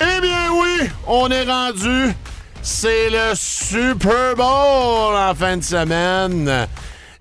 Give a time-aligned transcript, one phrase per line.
[0.00, 0.88] Eh bien oui!
[1.06, 2.12] On est rendu.
[2.62, 6.66] C'est le Super Bowl en fin de semaine.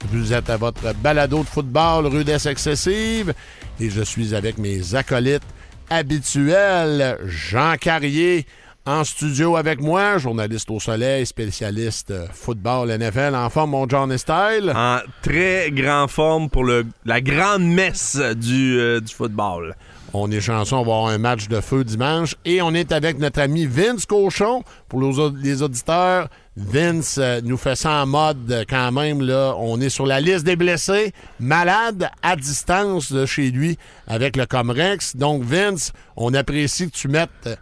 [0.09, 3.33] Vous êtes à votre balado de football rudesse excessive
[3.79, 5.43] et je suis avec mes acolytes
[5.89, 7.17] habituels.
[7.25, 8.45] Jean Carrier
[8.85, 14.73] en studio avec moi, journaliste au soleil, spécialiste football NFL en forme, mon John Style.
[14.75, 19.75] En très grande forme pour le, la grande messe du, euh, du football.
[20.15, 22.35] On est chanceux, on va avoir un match de feu dimanche.
[22.45, 24.63] Et on est avec notre ami Vince Cochon.
[24.87, 29.21] Pour les au- les auditeurs, Vince euh, nous fait ça en mode euh, quand même.
[29.57, 34.45] On est sur la liste des blessés, malade à distance de chez lui avec le
[34.45, 35.15] Comrex.
[35.15, 37.55] Donc, Vince, on apprécie que tu mettes euh,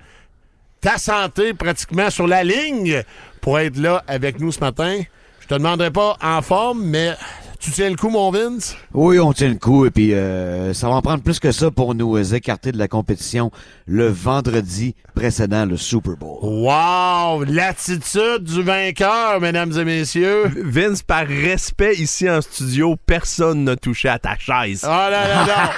[0.82, 3.02] ta santé pratiquement sur la ligne
[3.40, 5.00] pour être là avec nous ce matin.
[5.40, 7.14] Je te demanderai pas en forme, mais
[7.62, 8.76] tu tiens le coup, mon Vince?
[8.94, 11.70] Oui, on tient le coup et puis euh, ça va en prendre plus que ça
[11.70, 13.52] pour nous euh, écarter de la compétition
[13.86, 16.40] le vendredi précédent le Super Bowl.
[16.42, 17.44] Wow!
[17.44, 20.52] L'attitude du vainqueur, mesdames et messieurs.
[20.56, 24.84] Vince, par respect ici en studio, personne n'a touché à ta chaise.
[24.84, 25.70] Ah là là là!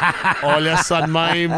[0.43, 1.51] On laisse ça de même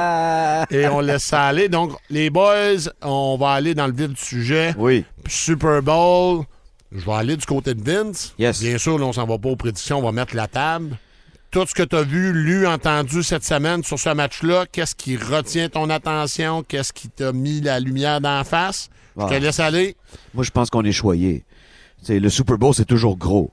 [0.71, 1.69] et on laisse ça aller.
[1.69, 4.73] Donc, les boys, on va aller dans le vif du sujet.
[4.77, 5.05] Oui.
[5.27, 6.45] Super Bowl.
[6.91, 8.33] Je vais aller du côté de Vince.
[8.39, 8.61] Yes.
[8.61, 10.97] Bien sûr, là, on s'en va pas aux prédictions, on va mettre la table.
[11.51, 15.15] Tout ce que tu as vu, lu, entendu cette semaine sur ce match-là, qu'est-ce qui
[15.17, 16.63] retient ton attention?
[16.63, 18.89] Qu'est-ce qui t'a mis la lumière d'en face?
[19.17, 19.39] Je te Ah.
[19.39, 19.95] laisse aller.
[20.33, 21.45] Moi, je pense qu'on est choyé.
[22.09, 23.51] Le Super Bowl, c'est toujours gros.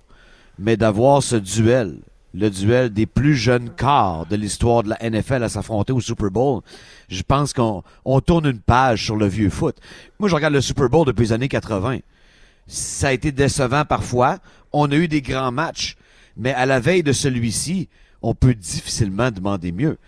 [0.58, 1.98] Mais d'avoir ce duel,
[2.34, 6.30] le duel des plus jeunes quarts de l'histoire de la NFL à s'affronter au Super
[6.30, 6.60] Bowl,
[7.08, 9.76] je pense qu'on on tourne une page sur le vieux foot.
[10.18, 11.98] Moi, je regarde le Super Bowl depuis les années 80.
[12.66, 14.38] Ça a été décevant parfois.
[14.72, 15.96] On a eu des grands matchs.
[16.36, 17.88] Mais à la veille de celui-ci,
[18.22, 19.98] on peut difficilement demander mieux.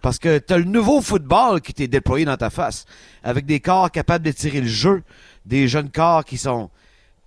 [0.00, 2.86] Parce que tu as le nouveau football qui t'est déployé dans ta face,
[3.22, 5.02] avec des corps capables de tirer le jeu,
[5.46, 6.70] des jeunes corps qui sont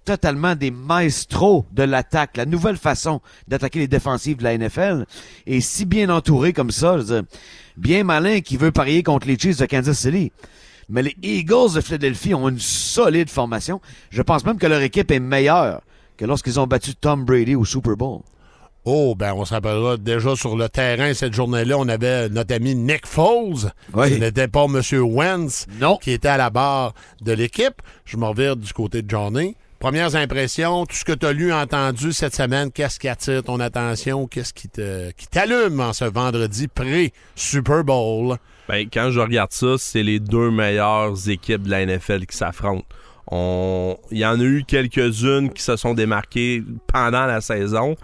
[0.03, 5.05] totalement des maestros de l'attaque, la nouvelle façon d'attaquer les défensives de la NFL,
[5.47, 6.97] et si bien entouré comme ça,
[7.75, 10.31] bien malin qui veut parier contre les Chiefs de Kansas City.
[10.89, 13.81] Mais les Eagles de Philadelphie ont une solide formation.
[14.11, 15.81] Je pense même que leur équipe est meilleure
[16.17, 18.21] que lorsqu'ils ont battu Tom Brady au Super Bowl.
[18.87, 21.75] Oh, ben, on s'appellera déjà sur le terrain cette journée-là.
[21.79, 23.71] On avait notre ami Nick Foles.
[23.95, 24.09] Oui.
[24.11, 24.79] Ce n'était pas M.
[25.01, 25.97] Wentz Non.
[25.97, 27.81] qui était à la barre de l'équipe.
[28.05, 29.55] Je me revire du côté de Johnny.
[29.79, 33.59] Premières impressions, tout ce que tu as lu, entendu cette semaine, qu'est-ce qui attire ton
[33.59, 34.25] attention?
[34.27, 38.37] Qu'est-ce qui te qui t'allume en ce vendredi pré-Super Bowl?
[38.67, 42.85] Ben, quand je regarde ça, c'est les deux meilleures équipes de la NFL qui s'affrontent.
[43.31, 43.97] On...
[44.11, 47.95] Il y en a eu quelques-unes qui se sont démarquées pendant la saison,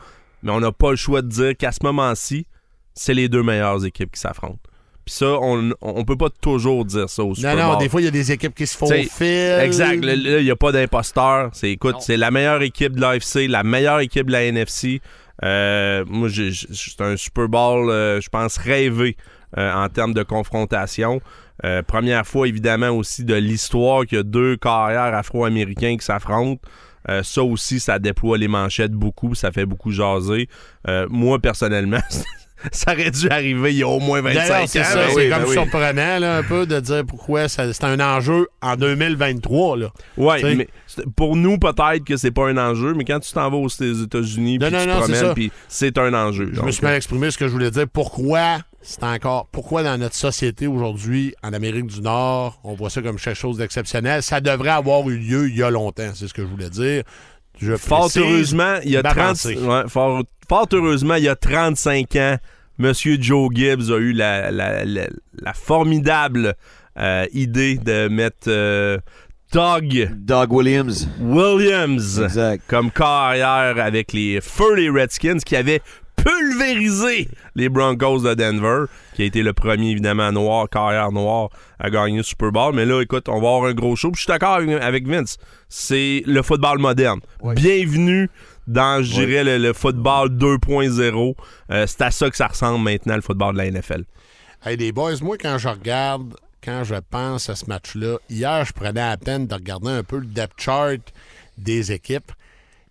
[0.43, 2.45] mais on n'a pas le choix de dire qu'à ce moment-ci,
[2.93, 4.59] c'est les deux meilleures équipes qui s'affrontent.
[5.05, 8.01] Puis ça, on, on peut pas toujours dire ça au Super Non, non, des fois,
[8.01, 9.59] il y a des équipes qui se T'sais, faufilent.
[9.63, 10.03] Exact.
[10.05, 11.49] Là, il n'y a pas d'imposteur.
[11.53, 15.01] C'est, écoute, c'est la meilleure équipe de l'AFC, la meilleure équipe de la NFC.
[15.43, 19.17] Euh, moi, j'ai- j'ai- c'est un Super Bowl, euh, je pense, rêvé
[19.57, 21.21] en termes de confrontation.
[21.63, 26.61] Euh, première fois, évidemment, aussi de l'histoire qu'il y a deux carrières afro-américains qui s'affrontent.
[27.09, 30.47] Euh, ça aussi, ça déploie les manchettes beaucoup, ça fait beaucoup jaser.
[30.87, 32.01] Euh, moi, personnellement,
[32.71, 34.65] ça aurait dû arriver il y a au moins 25 ans.
[34.67, 35.53] C'est ça, Ben c'est oui, comme ben oui.
[35.53, 39.77] surprenant là, un peu de dire pourquoi c'est un enjeu en 2023.
[39.77, 39.87] Là.
[40.17, 40.55] Ouais, T'sais.
[40.55, 40.67] mais
[41.15, 44.59] pour nous, peut-être que c'est pas un enjeu, mais quand tu t'en vas aux États-Unis,
[44.59, 46.49] puis tu te non, promènes, puis c'est un enjeu.
[46.51, 47.85] Je Donc, me suis mal exprimé ce que je voulais dire.
[47.91, 49.47] Pourquoi c'est encore.
[49.51, 53.57] Pourquoi dans notre société aujourd'hui, en Amérique du Nord, on voit ça comme quelque chose
[53.57, 54.23] d'exceptionnel?
[54.23, 57.03] Ça devrait avoir eu lieu il y a longtemps, c'est ce que je voulais dire.
[57.61, 59.55] Je Fort heureusement, il y a ma 30, pensée.
[59.57, 62.37] ouais, fort, fort heureusement, il y a 35 ans,
[62.77, 65.07] Monsieur Joe Gibbs a eu la, la- la-
[65.39, 66.55] la formidable
[66.97, 68.97] euh, idée de mettre euh,
[69.53, 71.07] Doug Doug Williams.
[71.19, 72.63] Williams Exact.
[72.67, 75.81] comme carrière avec les Furley Redskins qui avaient
[76.23, 78.85] pulvérisé les Broncos de Denver,
[79.15, 82.73] qui a été le premier, évidemment, noir, carrière noire à gagner le Super Bowl.
[82.75, 84.11] Mais là, écoute, on va avoir un gros show.
[84.11, 85.37] Puis je suis d'accord avec- Vince.
[85.69, 87.19] C'est le football moderne.
[87.55, 88.29] Bienvenue
[88.67, 91.35] dans, je dirais, le, le football 2.0.
[91.71, 94.03] Euh, c'est à ça que ça ressemble maintenant, le football de la NFL.
[94.63, 98.71] Hey, les boys, moi, quand je regarde quand je pense à ce match-là, hier, je
[98.73, 100.99] prenais à peine de regarder un peu le depth chart
[101.57, 102.31] des équipes.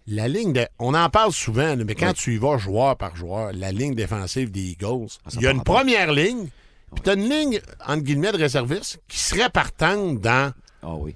[0.06, 0.66] La ligne de.
[0.78, 2.14] On en parle souvent, mais quand Oui.
[2.14, 5.50] tu y vas joueur par joueur, la ligne défensive des Eagles, Ah, il y a
[5.50, 6.48] une première ligne,
[6.94, 10.52] puis tu as une ligne, entre guillemets, de réservistes qui serait partante dans
[10.82, 11.14] Ah oui.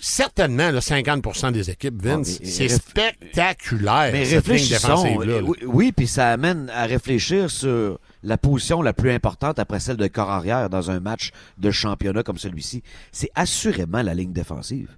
[0.00, 2.36] certainement le 50% des équipes, Vince.
[2.36, 4.88] Ah, mais- c'est spectaculaire, Mais cette ligne réfléchissons.
[5.04, 5.40] défensive-là.
[5.40, 5.42] là.
[5.42, 9.96] Oui, oui, puis ça amène à réfléchir sur la position la plus importante après celle
[9.98, 12.82] de corps arrière dans un match de championnat comme celui-ci.
[13.12, 14.88] C'est assurément la ligne défensive.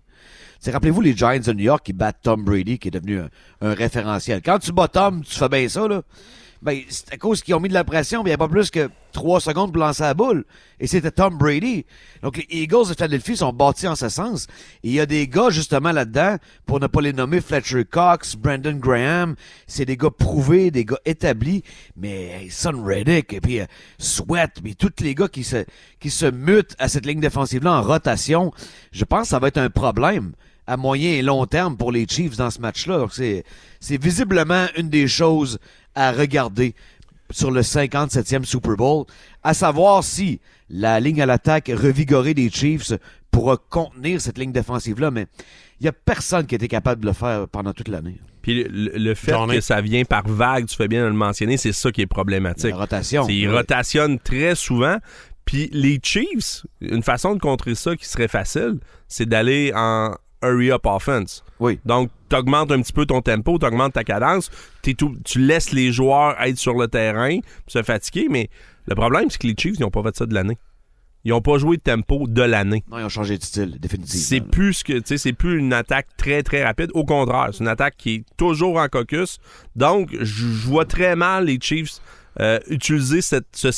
[0.67, 3.21] Rappelez-vous les Giants de New York qui battent Tom Brady, qui est devenu
[3.61, 4.43] un, référentiel.
[4.45, 6.03] Quand tu bats Tom, tu fais bien ça, là.
[6.61, 8.49] Ben, c'est à cause qu'ils ont mis de la pression, mais il n'y a pas
[8.49, 10.45] plus que trois secondes pour lancer la boule.
[10.81, 11.87] Et c'était Tom Brady.
[12.21, 14.49] Donc, les Eagles de Philadelphie sont bâtis en ce sens.
[14.83, 18.75] Il y a des gars, justement, là-dedans, pour ne pas les nommer, Fletcher Cox, Brandon
[18.75, 19.37] Graham.
[19.69, 21.63] C'est des gars prouvés, des gars établis.
[21.97, 23.67] Mais hey, Son Reddick, et puis euh,
[23.99, 25.65] Sweat, puis tous les gars qui se,
[26.01, 28.53] qui se mutent à cette ligne défensive-là en rotation,
[28.91, 30.33] je pense que ça va être un problème
[30.69, 33.07] à moyen et long terme pour les Chiefs dans ce match-là.
[33.11, 33.43] C'est,
[33.81, 35.59] c'est visiblement une des choses
[35.95, 36.75] à regarder
[37.31, 39.05] sur le 57e Super Bowl,
[39.43, 42.93] à savoir si la ligne à l'attaque revigorée des Chiefs
[43.31, 45.27] pourra contenir cette ligne défensive-là, mais
[45.81, 48.17] il n'y a personne qui a été capable de le faire pendant toute l'année.
[48.43, 51.57] Puis le, le fait que ça vient par vague, tu fais bien de le mentionner,
[51.57, 52.71] c'est ça qui est problématique.
[52.71, 53.25] La rotation.
[53.27, 53.55] C'est- Ils Oui.
[53.55, 54.97] rotationnent très souvent.
[55.45, 60.87] Puis les Chiefs, une façon de contrer ça qui serait facile, c'est d'aller en hurry-up
[60.87, 61.43] offense.
[61.61, 61.79] Oui.
[61.85, 64.51] Donc, tu augmentes un petit peu ton tempo, tu augmentes ta cadence,
[64.95, 68.49] tout- tu laisses les joueurs être sur le terrain, se fatiguer, mais
[68.87, 70.59] le problème, c'est que les Chiefs, ils n'ont pas fait ça de l'année.
[71.25, 72.85] Ils n'ont pas joué de tempo de l'année.
[72.91, 74.25] Non, ils ont changé de style, définitivement.
[74.29, 76.91] C'est plus ce que tu sais, c'est plus une attaque très très rapide.
[76.95, 79.39] Au contraire, c'est une attaque qui est toujours en caucus.
[79.75, 81.99] Donc, je vois très mal les Chiefs
[82.41, 83.73] euh, utiliser cette- ce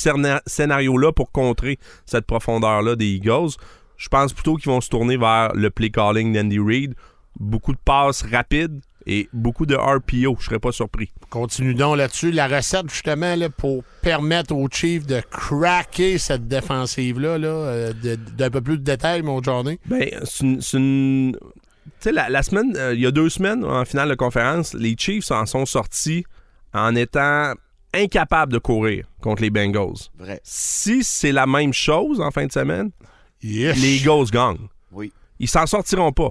[0.46, 3.52] scénario-là pour contrer cette profondeur-là des Eagles.
[4.00, 6.94] Je pense plutôt qu'ils vont se tourner vers le play calling d'Andy Reid.
[7.38, 10.38] Beaucoup de passes rapides et beaucoup de RPO.
[10.40, 11.10] Je serais pas surpris.
[11.28, 12.30] Continue donc là-dessus.
[12.30, 17.92] La recette, justement, là, pour permettre aux Chiefs de craquer cette défensive-là, là, euh,
[18.38, 19.78] d'un peu plus de détails, mon journée.
[19.84, 21.36] Ben, c'est une.
[21.36, 24.72] Tu sais, la, la semaine, euh, il y a deux semaines, en finale de conférence,
[24.72, 26.24] les Chiefs en sont sortis
[26.72, 27.52] en étant
[27.92, 30.08] incapables de courir contre les Bengals.
[30.18, 30.40] Vrai.
[30.42, 32.92] Si c'est la même chose en fin de semaine,
[33.42, 33.80] Yes.
[33.80, 34.68] les Eagles gagnent.
[34.92, 35.12] Oui.
[35.38, 36.30] Ils s'en sortiront pas.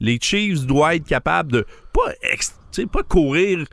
[0.00, 3.66] Les Chiefs doivent être capables de pas, ex- tu sais, pas courir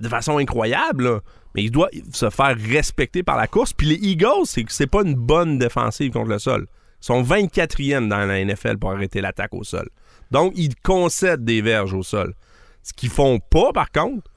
[0.00, 1.20] de façon incroyable, là,
[1.54, 3.72] mais ils doivent se faire respecter par la course.
[3.72, 6.66] Puis les Eagles, c'est c'est pas une bonne défensive contre le sol.
[7.02, 9.88] Ils sont 24e dans la NFL pour arrêter l'attaque au sol.
[10.30, 12.34] Donc, ils concèdent des verges au sol.
[12.82, 14.28] Ce qu'ils font pas, par contre,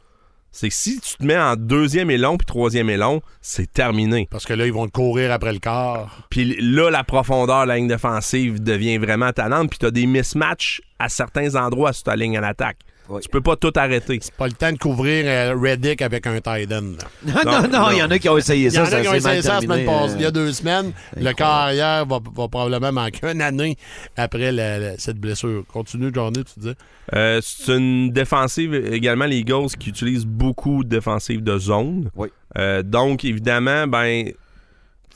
[0.51, 3.71] c'est que si tu te mets en deuxième et long puis troisième et long, c'est
[3.71, 4.27] terminé.
[4.31, 6.09] Parce que là, ils vont te courir après le corps.
[6.29, 9.69] Puis là, la profondeur de la ligne défensive devient vraiment tannante.
[9.69, 12.79] Puis tu as des mismatchs à certains endroits sur ta ligne à l'attaque.
[13.09, 13.21] Oui.
[13.21, 14.19] Tu peux pas tout arrêter.
[14.37, 16.93] Pas le temps de couvrir euh, Reddick avec un tight end.
[17.25, 17.43] là.
[17.43, 18.97] Non, non, Non, non, il y en a qui ont essayé Il y en ça.
[18.97, 20.15] a qui ont essayé ça la semaine terminé, passée.
[20.17, 20.91] Il y a euh, deux semaines.
[21.17, 23.77] Le corps arrière va, va probablement manquer une année
[24.15, 25.63] après la- la- cette blessure.
[25.71, 26.73] Continue, Johnny, tu dis.
[27.15, 32.09] Euh, c'est une défensive également, les Eagles, qui utilisent beaucoup de défensives de zone.
[32.15, 32.27] Oui.
[32.57, 34.31] Euh, donc, évidemment, ben,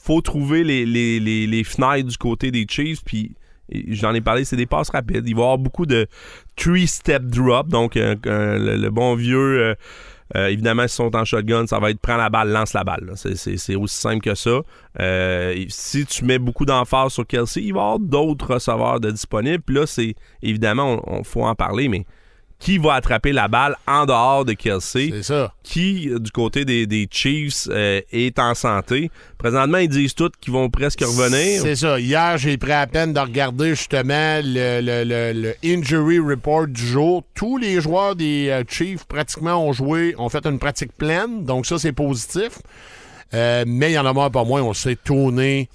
[0.02, 3.04] faut trouver les, les, les, les fenêtres du côté des Chiefs.
[3.06, 3.32] Puis,
[3.72, 5.24] j'en ai parlé, c'est des passes rapides.
[5.28, 6.08] Il va y avoir beaucoup de
[6.56, 7.68] three-step drop.
[7.70, 9.38] Donc, le, bon vieux.
[9.62, 9.76] euh,
[10.36, 13.12] euh, évidemment, s'ils sont en shotgun, ça va être prends la balle, lance la balle.
[13.16, 14.62] C'est- aussi simple que ça.
[15.00, 19.12] Euh, si tu mets beaucoup d'emphase sur Kelsey, il va y avoir d'autres receveurs de
[19.12, 19.62] disponibles.
[19.64, 22.06] Puis là, c'est évidemment, on, on- faut en parler, mais
[22.64, 25.10] qui va attraper la balle en dehors de Kelsey?
[25.12, 25.52] C'est ça.
[25.64, 29.12] Qui, euh, du côté des, des Chiefs, euh, est en santé?
[29.38, 31.62] Présentement, ils disent tous qu'ils vont presque revenir.
[31.62, 32.00] C'est ça.
[32.00, 36.88] Hier, j'ai pris à peine de regarder justement le, le- le- le injury report du
[36.88, 37.24] jour.
[37.36, 41.44] Tous les joueurs des euh, Chiefs pratiquement ont joué, ont fait une pratique pleine.
[41.44, 42.60] Donc ça, c'est positif.
[43.34, 44.62] Euh, mais il y en a moins pas moins.
[44.62, 45.68] On le sait tourner.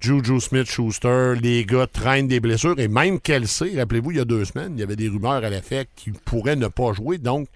[0.00, 2.78] Juju Smith-Schuster, les gars traînent des blessures.
[2.78, 5.50] Et même Kelsey, rappelez-vous, il y a deux semaines, il y avait des rumeurs à
[5.50, 7.18] l'effet qu'il pourrait ne pas jouer.
[7.18, 7.48] Donc,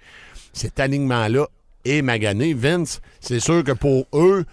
[0.53, 1.47] cet alignement-là
[1.85, 2.55] est magané.
[2.55, 4.45] Vince, c'est sûr que pour eux,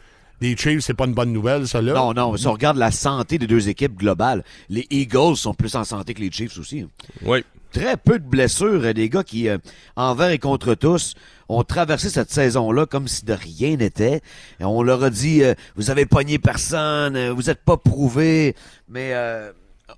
[0.42, 1.94] les Chiefs, c'est pas une bonne nouvelle, ça là.
[1.94, 5.76] Non, non, si on regarde la santé des deux équipes globales, les Eagles sont plus
[5.76, 6.82] en santé que les Chiefs aussi.
[6.82, 6.90] hein.
[7.24, 7.44] Oui.
[7.72, 9.58] Très peu de blessures, euh, des gars qui, euh,
[9.96, 11.14] envers et contre tous,
[11.50, 14.22] ont traversé cette saison-là comme si de rien n'était.
[14.60, 18.56] On leur a dit, euh, vous avez pogné personne, euh, vous n'êtes pas prouvé.
[18.88, 19.52] Mais euh,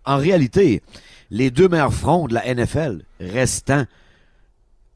[0.05, 0.81] en réalité,
[1.29, 3.85] les deux meilleurs fronts de la NFL restant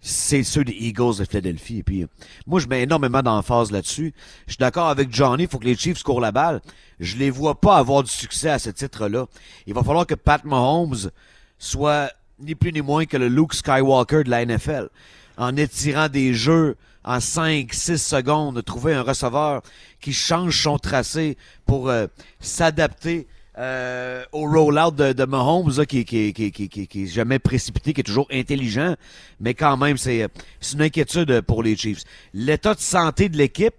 [0.07, 1.79] c'est ceux des Eagles de Philadelphie.
[1.79, 2.05] Et puis,
[2.45, 4.13] moi, je mets énormément d'emphase là-dessus.
[4.45, 6.61] Je suis d'accord avec Johnny, il faut que les Chiefs courent la balle.
[6.99, 9.25] Je les vois pas avoir du succès à ce titre-là.
[9.65, 11.09] Il va falloir que Pat Mahomes
[11.57, 14.89] soit ni plus ni moins que le Luke Skywalker de la NFL.
[15.37, 19.61] En étirant des jeux en 5-6 secondes, trouver un receveur
[20.01, 22.07] qui change son tracé pour euh,
[22.39, 23.27] s'adapter
[23.57, 27.39] euh, au rollout de, de Mahomes, là, qui, qui, qui, qui, qui, qui est jamais
[27.39, 28.95] précipité, qui est toujours intelligent,
[29.39, 30.27] mais quand même, c'est
[30.59, 32.03] c'est une inquiétude pour les Chiefs.
[32.33, 33.75] L'état de santé de l'équipe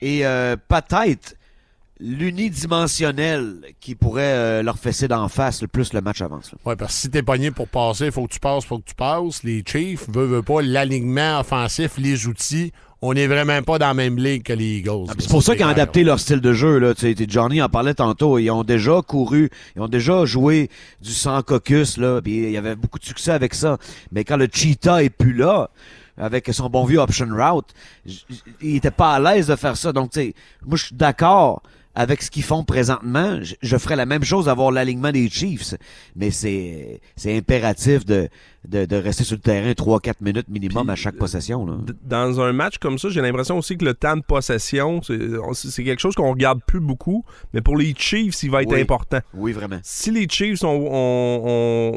[0.00, 1.34] et euh, peut-être
[2.00, 6.54] l'unidimensionnel qui pourrait euh, leur fesser d'en face le plus le match avance.
[6.64, 8.88] Oui, parce que si t'es pogné pour passer, il faut que tu passes, faut que
[8.88, 9.42] tu passes.
[9.42, 13.94] Les Chiefs, veut, veut pas, l'alignement offensif, les outils, on n'est vraiment pas dans la
[13.94, 15.06] même ligue que les Eagles.
[15.08, 16.78] Ah, C'est pour ça qu'ils ont adapté leur style de jeu.
[16.78, 16.94] Là.
[16.94, 18.38] Tu sais, Johnny en parlait tantôt.
[18.38, 20.68] Ils ont déjà couru, ils ont déjà joué
[21.00, 21.96] du sans caucus.
[21.96, 23.78] Là, puis il y avait beaucoup de succès avec ça.
[24.10, 25.70] Mais quand le cheetah est plus là,
[26.16, 27.72] avec son bon vieux option route,
[28.60, 29.92] il était pas à l'aise de faire ça.
[29.92, 30.34] Donc, tu sais,
[30.66, 31.62] moi, je suis d'accord
[31.98, 33.38] avec ce qu'ils font présentement.
[33.42, 35.74] Je, je ferais la même chose avoir l'alignement des Chiefs.
[36.16, 38.28] Mais c'est c'est impératif de,
[38.66, 41.66] de, de rester sur le terrain 3-4 minutes minimum Puis, à chaque possession.
[41.66, 41.74] Là.
[42.04, 46.00] Dans un match comme ça, j'ai l'impression aussi que le temps de possession, c'est quelque
[46.00, 48.80] chose qu'on regarde plus beaucoup, mais pour les Chiefs, il va être Oui.
[48.80, 49.18] important.
[49.34, 49.78] Oui, vraiment.
[49.82, 51.42] Si les Chiefs ont, ont-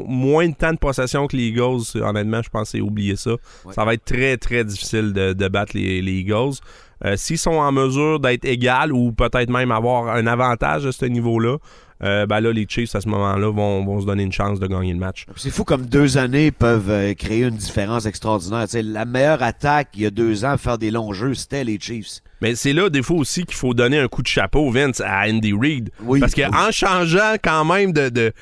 [0.02, 3.16] ont moins de temps de possession que les Eagles, honnêtement, je pense que c'est oublier
[3.16, 3.32] ça.
[3.70, 6.54] Ça va être très, très difficile de, de battre les, les Eagles.
[7.04, 11.04] Euh, S'ils sont en mesure d'être égal ou peut-être même avoir un avantage à ce
[11.04, 11.56] niveau-là,
[12.04, 14.66] euh, ben là, les Chiefs, à ce moment-là, vont, vont se donner une chance de
[14.66, 15.24] gagner le match.
[15.36, 18.64] C'est fou comme deux années peuvent euh, créer une différence extraordinaire.
[18.64, 21.34] Tu sais, la meilleure attaque il y a deux ans à faire des longs jeux,
[21.34, 22.20] c'était les Chiefs.
[22.40, 25.28] Mais c'est là, des fois aussi, qu'il faut donner un coup de chapeau, Vince, à
[25.28, 25.90] Andy Reid.
[26.02, 26.18] Oui.
[26.18, 28.32] Parce qu'en changeant quand même de, de,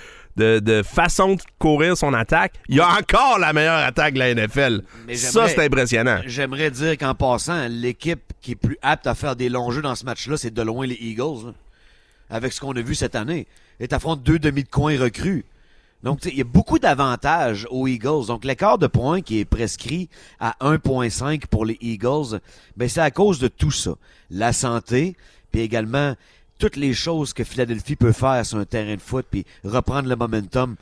[0.40, 4.18] de, de façon de courir son attaque, il y a encore la meilleure attaque de
[4.20, 4.82] la NFL.
[5.06, 6.20] Mais Ça, j'aimerais- c'est impressionnant.
[6.26, 9.94] J'aimerais dire qu'en passant, l'équipe qui est plus apte à faire des longs jeux dans
[9.94, 11.46] ce match-là, c'est de loin les Eagles.
[11.46, 11.52] là.
[12.30, 13.46] Avec ce qu'on a vu cette année.
[13.80, 15.44] Et t'affrontes deux demi de coin recrues.
[16.02, 18.26] Donc, il y a beaucoup d'avantages aux Eagles.
[18.28, 22.40] Donc, l'écart de points qui est prescrit à 1.5 pour les Eagles,
[22.76, 23.92] ben, c'est à cause de tout ça.
[24.30, 25.14] La santé,
[25.52, 26.14] puis également
[26.60, 30.14] toutes les choses que Philadelphie peut faire sur un terrain de foot, puis reprendre le
[30.16, 30.76] momentum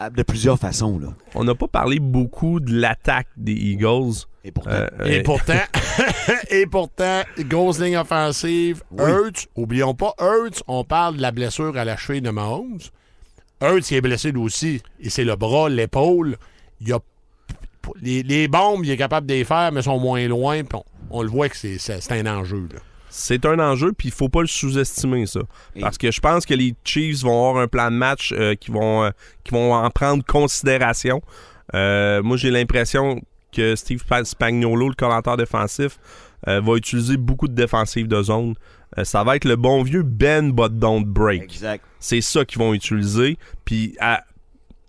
[0.00, 0.98] à- de plusieurs façons.
[0.98, 1.08] Là.
[1.34, 4.12] On n'a pas parlé beaucoup de l'attaque des Eagles.
[4.44, 5.60] Et pourtant, Euh, Et euh, pourtant,
[6.50, 11.84] et pourtant, grosse ligne offensive, Hurts, oublions pas, Hurts, on parle de la blessure à
[11.84, 12.78] la cheville de Mahomes.
[13.62, 14.82] Hurts, il est blessé lui aussi.
[15.00, 16.36] Et c'est le bras, l'épaule.
[16.80, 16.98] Il a
[18.00, 20.62] les, les bombes, il est capable de les faire, mais sont moins loin.
[20.64, 20.78] puis
[21.10, 22.66] On, on le voit que c'est c'est- c'est un enjeu.
[22.72, 22.80] là.
[23.16, 25.40] C'est un enjeu, puis il faut pas le sous-estimer, ça.
[25.80, 28.70] Parce que je pense que les Chiefs vont avoir un plan de match euh, qui,
[28.72, 29.10] vont, euh,
[29.44, 31.22] qui vont en prendre considération.
[31.74, 33.20] Euh, moi, j'ai l'impression
[33.52, 35.98] que Steve Pa- Spagnuolo, le commentateur défensif,
[36.46, 38.54] va utiliser beaucoup de défensives de zone.
[39.04, 41.42] Ça va être le bon vieux Ben but don't break.
[41.44, 41.82] exact.
[42.00, 43.38] C'est ça qu'ils vont utiliser.
[43.64, 43.96] Puis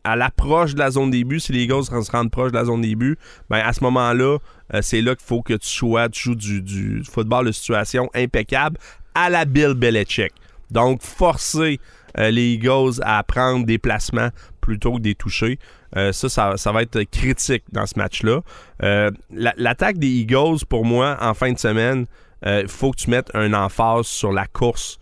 [0.06, 2.82] à, l'approche de la zone début, si les Eagles se rendent proche de la zone
[2.82, 3.18] début,
[3.50, 4.38] ben à ce moment-là,
[4.74, 8.78] euh, c'est là qu'il faut que tu sois, tu joues du, football de situation impeccable
[9.14, 10.32] à la Bill Belichick.
[10.72, 11.80] Donc, forcer
[12.18, 14.30] euh, les Eagles à prendre des placements
[14.62, 15.60] plutôt que des touchés.
[15.96, 18.42] Euh, ça, ça, ça va être critique dans ce match-là.
[18.80, 22.06] La- L'attaque des Eagles, pour moi, en fin de semaine,
[22.46, 25.00] il faut que tu mettes un emphase sur la course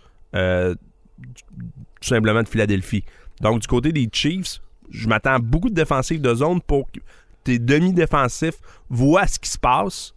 [2.03, 3.03] tout simplement de Philadelphie.
[3.41, 4.60] Donc, du côté des Chiefs,
[4.94, 7.00] je m'attends à beaucoup de défensives de zone pour que
[7.44, 8.60] tes demi-défensifs
[8.90, 10.14] voient ce qui se passe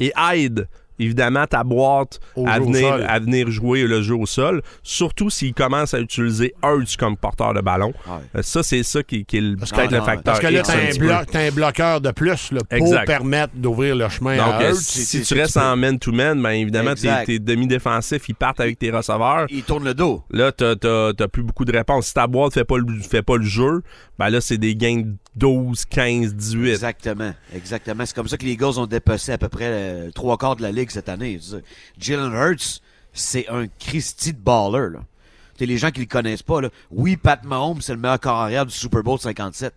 [0.00, 0.66] et aident
[0.98, 5.94] évidemment ta boîte à venir, à venir jouer le jeu au sol, surtout s'ils commencent
[5.94, 7.92] à utiliser Hurts comme porteur de ballon.
[8.06, 8.14] Ouais.
[8.36, 10.22] Euh, Ça, c'est ça qui, qui est peut-être le facteur.
[10.24, 13.06] Parce que là, t'as un un, bloc- bloqueur de plus là, pour Exact.
[13.06, 14.76] permettre d'ouvrir le chemin Donc, à euh, Hurts.
[14.76, 19.46] si, c'est- tu restes en man-to-man, ben évidemment, tes, demi-défensifs, ils partent avec tes receveurs.
[19.50, 20.22] Il tourne le dos.
[20.30, 22.06] Là, t'as, t'as- t'as plus beaucoup de réponses.
[22.08, 23.82] Si ta boîte fait pas le, fait pas le jeu,
[24.18, 26.70] ben là, c'est des gains de 12, 15, 18.
[26.70, 27.34] Exactement.
[27.54, 28.06] Exactement.
[28.06, 30.62] C'est comme ça que les Eagles ont dépassé à peu près euh, trois quarts de
[30.62, 31.38] la ligue cette année.
[31.98, 32.80] Jalen Hurts,
[33.12, 34.92] c'est un Christy de baller.
[34.92, 35.00] Là.
[35.54, 36.70] Tu sais, les gens qui le connaissent pas, là.
[36.90, 39.72] oui, Pat Mahomes, c'est le meilleur corps arrière du Super Bowl 57.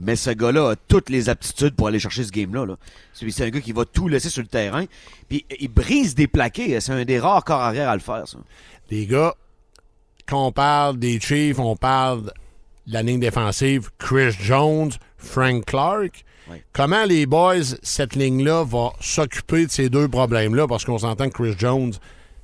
[0.00, 2.64] Mais ce gars-là a toutes les aptitudes pour aller chercher ce game-là.
[2.64, 2.76] Là.
[3.12, 4.84] C'est un gars qui va tout laisser sur le terrain.
[5.28, 6.78] Puis il brise des plaqués.
[6.80, 8.38] C'est un des rares corps arrière à le faire, ça.
[8.90, 9.34] Les gars,
[10.26, 12.32] quand on parle des Chiefs, on parle
[12.90, 16.24] la ligne défensive, Chris Jones, Frank Clark.
[16.72, 20.66] Comment les boys, cette ligne-là, va s'occuper de ces deux problèmes-là?
[20.66, 21.92] Parce qu'on s'entend que Chris Jones,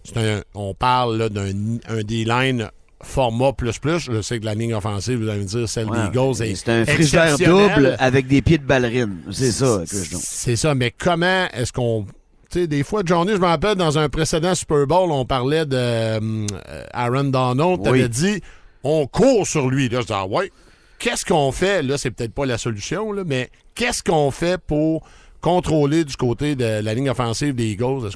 [0.04, 1.52] c'est un, on parle d'un
[1.88, 2.68] un D-line
[3.02, 4.00] format plus plus.
[4.00, 5.98] Je sais que la ligne offensive, vous allez me dire, celle Ouais.
[5.98, 7.48] des Eagles est C'est un exceptionnelle.
[7.74, 9.16] double avec des pieds de ballerine.
[9.30, 10.20] C'est ça, Chris Jones.
[10.22, 12.04] C'est ça, mais comment est-ce qu'on.
[12.50, 15.64] Tu sais, des fois, Johnny, je me rappelle, dans un précédent Super Bowl, on parlait
[15.64, 16.46] de euh,
[16.92, 17.82] Aaron Donald.
[17.82, 18.08] Tu Oui.
[18.08, 18.40] dit,
[18.84, 19.88] on court sur lui.
[19.88, 20.52] Là, je dis, ah ouais.
[20.98, 21.82] Qu'est-ce qu'on fait?
[21.82, 25.06] Là, c'est peut-être pas la solution, là, mais qu'est-ce qu'on fait pour
[25.40, 28.10] contrôler du côté de la ligne offensive des Eagles?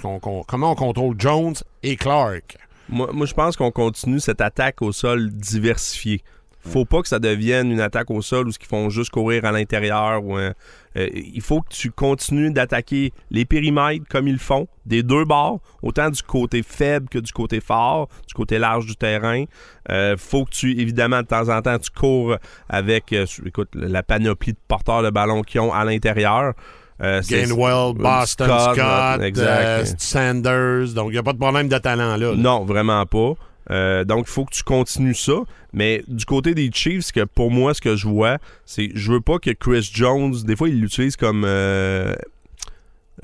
[0.47, 2.57] Comment on contrôle Jones et Clark?
[2.89, 6.23] Moi, moi, je pense qu'on continue cette attaque au sol diversifiée.
[6.61, 9.53] Faut pas que ça devienne une attaque au sol où ils font juste courir à
[9.53, 10.23] l'intérieur.
[10.25, 10.53] ou un-
[10.97, 15.25] euh, il faut que tu continues d'attaquer les périmètres comme ils le font, des deux
[15.25, 19.45] bords, autant du côté faible que du côté fort, du côté large du terrain.
[19.91, 22.37] Euh, faut que tu, évidemment, de temps en temps, tu cours
[22.69, 26.55] avec euh, écoute, la panoplie de porteurs de ballon qu'ils ont à l'intérieur.
[27.01, 30.95] Euh, Gainwell, Boston Scott, euh, Sanders.
[30.95, 32.35] Donc, il n'y a pas de problème de talent là.
[32.35, 33.35] Non, vraiment pas.
[33.71, 35.41] Euh, donc, il faut que tu continues ça.
[35.73, 39.21] Mais du côté des Chiefs, que pour moi, ce que je vois, c'est je veux
[39.21, 42.15] pas que Chris Jones, des fois, il l'utilise comme euh,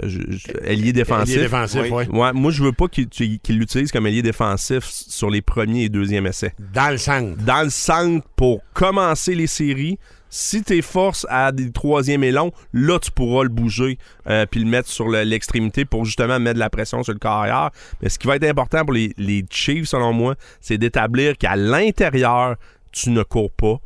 [0.02, 1.38] je- je- ailier défensif.
[1.40, 1.90] Défensif, Oui.
[1.90, 2.08] ouais.
[2.08, 5.88] Ouais, moi, je veux pas qu'il qu'il l'utilise comme ailier défensif sur les premiers et
[5.88, 6.52] deuxièmes essais.
[6.74, 7.36] Dans le centre.
[7.44, 9.98] Dans le centre pour commencer les séries,
[10.36, 13.98] si tes forces à des troisième long, là, tu pourras le bouger
[14.28, 17.20] euh, puis le mettre sur le- l'extrémité pour justement mettre de la pression sur le
[17.20, 17.70] carrière.
[18.02, 22.56] Mais ce qui va être important pour les, Chiefs, selon moi, c'est d'établir qu'à l'intérieur,
[22.90, 23.76] tu ne cours pas.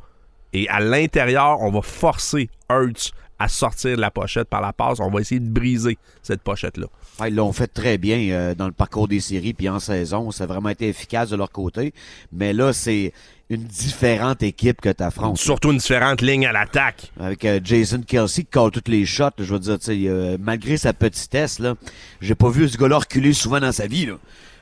[0.54, 5.00] Et à l'intérieur, on va forcer Hurts à sortir de la pochette par la passe.
[5.00, 6.86] On va essayer de briser cette pochette-là.
[7.26, 10.30] Ils l'ont fait très bien euh, dans le parcours des séries puis en saison.
[10.30, 11.92] Ça a vraiment été efficace de leur côté.
[12.32, 13.12] Mais là, c'est
[13.50, 15.38] une différente équipe que tu affrontes.
[15.38, 17.12] Surtout une différente ligne à l'attaque.
[17.18, 19.30] Avec euh, Jason Kelsey qui colle toutes les shots.
[19.38, 21.74] Je veux dire, euh, malgré sa petitesse, là,
[22.20, 24.06] j'ai pas vu ce gars-là reculer souvent dans sa vie.
[24.06, 24.14] Là.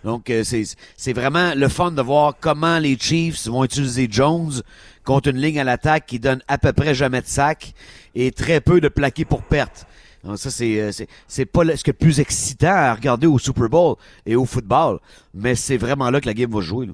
[0.04, 0.62] Donc, euh, c'est
[0.96, 4.62] c'est vraiment le fun de voir comment les Chiefs vont utiliser Jones
[5.04, 7.74] contre une ligne à l'attaque qui donne à peu près jamais de sac
[8.14, 9.86] et très peu de plaqués pour perte.
[10.22, 13.26] Donc, ça, c'est, euh, c'est, c'est pas ce qui est le plus excitant à regarder
[13.26, 15.00] au Super Bowl et au football,
[15.34, 16.86] mais c'est vraiment là que la game va jouer.
[16.86, 16.92] là.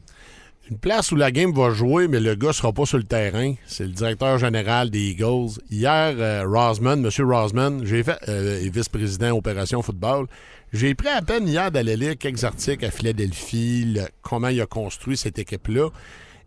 [0.71, 3.55] Une place où la game va jouer, mais le gars sera pas sur le terrain.
[3.67, 5.59] C'est le directeur général des Eagles.
[5.71, 7.11] Hier, euh, Rosman, M.
[7.29, 10.27] Rosman, j'ai fait, euh, vice-président opération football.
[10.73, 14.67] J'ai pris à peine hier d'aller lire quelques articles à Philadelphie, le- comment il a
[14.67, 15.89] construit cette équipe-là.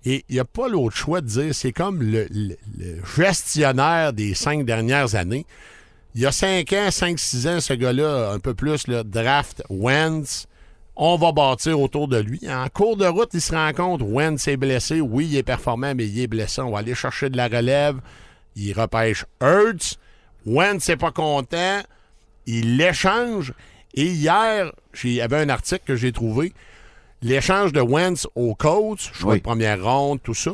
[0.06, 4.14] Et il n'y a pas l'autre choix de dire, c'est comme le, le- le gestionnaire
[4.14, 5.46] des cinq dernières années.
[6.16, 9.62] Il y a cinq ans, cinq, six ans, ce gars-là, un peu plus, là, draft
[9.70, 10.48] Wentz.
[10.98, 12.40] On va bâtir autour de lui.
[12.50, 15.02] En cours de route, il se rend compte, Wentz est blessé.
[15.02, 16.62] Oui, il est performant, mais il est blessé.
[16.62, 17.98] On va aller chercher de la relève.
[18.56, 19.98] Il repêche Hurts.
[20.46, 21.82] Wentz n'est pas content.
[22.46, 23.54] Il l'échange.
[23.94, 24.72] Et hier,
[25.04, 26.54] il y avait un article que j'ai trouvé.
[27.22, 29.38] L'échange de Wentz au coach, choix Oui.
[29.40, 30.52] de première ronde, tout ça.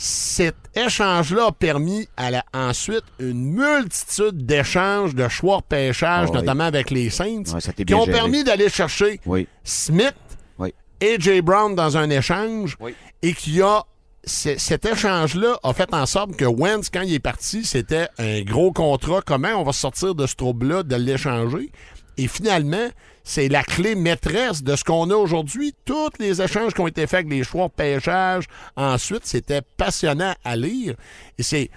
[0.00, 6.30] Cet échange-là a permis à la- ensuite une multitude d'échanges de choix de pêchage, Ah
[6.32, 6.36] oui.
[6.38, 8.12] notamment avec les Saints, Ouais, qui ont géré.
[8.16, 9.48] permis d'aller chercher Oui.
[9.64, 10.14] Smith
[10.58, 10.72] Oui.
[11.00, 12.76] et Jay Brown dans un échange
[13.22, 13.82] et qui a
[14.24, 18.72] cet échange-là a fait en sorte que Wentz, quand il est parti, c'était un gros
[18.72, 19.20] contrat.
[19.24, 21.72] Comment on va sortir de ce trouble-là, de l'échanger?
[22.18, 22.88] Et finalement,
[23.28, 25.74] c'est la clé maîtresse de ce qu'on a aujourd'hui.
[25.84, 30.34] Tous les échanges qui ont été faits avec les choix de pêchage, ensuite, c'était passionnant
[30.44, 30.94] à lire.
[31.36, 31.70] Et c'est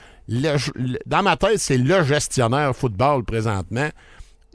[1.06, 3.90] dans ma tête, c'est le gestionnaire football présentement.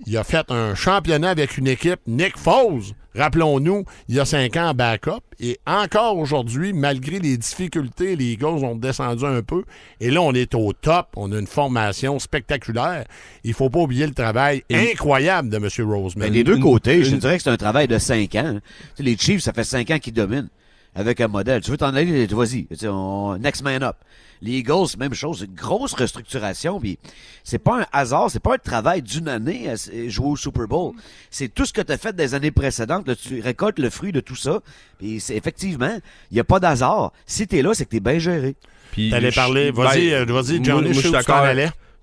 [0.06, 4.57] Il a fait un championnat avec une équipe, Nick Foles, rappelons-nous, il y a cinq
[4.57, 5.20] ans en backup.
[5.40, 9.64] Et encore aujourd'hui, malgré les difficultés, les Eagles ont descendu un peu.
[10.00, 11.09] Et là, on est au top.
[11.16, 13.05] On a une formation spectaculaire.
[13.44, 15.68] Il faut pas oublier le travail incroyable de M.
[15.90, 16.24] Roseman.
[16.29, 18.59] Mais des deux une- côtés, je dirais que c'est un travail de cinq ans.
[18.98, 20.48] les Chiefs, ça fait cinq ans qu'ils dominent
[20.96, 21.61] avec un modèle.
[21.62, 22.66] Tu veux t'en aller, vas-y.
[22.66, 23.96] Tu sais, on- Next man up.
[24.42, 26.78] Les Eagles, même chose, une grosse restructuration.
[26.80, 26.98] Puis
[27.44, 29.74] c'est pas un hasard, c'est pas un travail d'une année à
[30.09, 30.92] jouer au Super Bowl.
[31.30, 33.09] C'est tout ce que tu as fait des années précédentes.
[33.09, 34.61] Là, tu récoltes le fruit de tout ça.
[34.98, 35.96] Puis c'est effectivement,
[36.30, 37.12] il n'y a pas d'hasard.
[37.26, 38.56] Si t'es là, c'est que t'es bien géré.
[38.92, 39.70] Puis T'allais parler.
[39.70, 41.46] Vas-y, ben, euh, vas-y, Johnny, moi, je suis d'accord.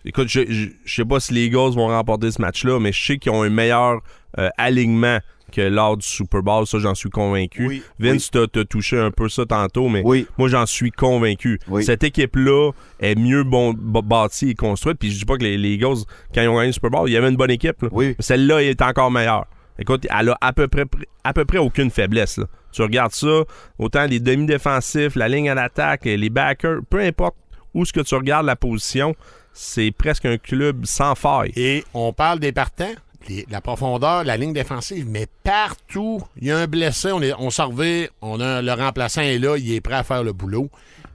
[0.05, 3.05] Écoute, je, je, je sais pas si les Eagles vont remporter ce match-là, mais je
[3.05, 4.01] sais qu'ils ont un meilleur
[4.37, 5.19] euh, alignement
[5.53, 6.65] que lors du Super Bowl.
[6.67, 7.67] Ça, j'en suis convaincu.
[7.67, 10.27] Oui, Vince t'a t'a touché un peu ça tantôt, mais Oui.
[10.37, 11.59] moi, j'en suis convaincu.
[11.67, 11.83] Oui.
[11.83, 14.97] Cette équipe-là est mieux bon, bâtie et construite.
[14.99, 15.97] Puis je dis pas que les, les Eagles,
[16.33, 17.81] quand ils ont gagné le Super Bowl, il y avait une bonne équipe.
[17.83, 17.89] là.
[17.91, 18.15] Oui.
[18.19, 19.45] Celle-là est encore meilleure.
[19.79, 20.85] Écoute, elle a à peu près,
[21.23, 22.37] à peu près aucune faiblesse.
[22.37, 22.45] là.
[22.71, 23.43] Tu regardes ça,
[23.79, 27.35] autant les demi-défensifs, la ligne à l'attaque, les backers, peu importe
[27.73, 29.15] où ce que tu regardes la position,
[29.51, 31.51] c'est presque un club sans faille.
[31.55, 32.93] Et on parle des partants?
[33.29, 37.33] Les- la profondeur, la ligne défensive, mais partout, il y a un blessé, on, est,
[37.39, 40.33] on s'en revient, on a, le remplaçant est là, il est prêt à faire le
[40.33, 40.69] boulot.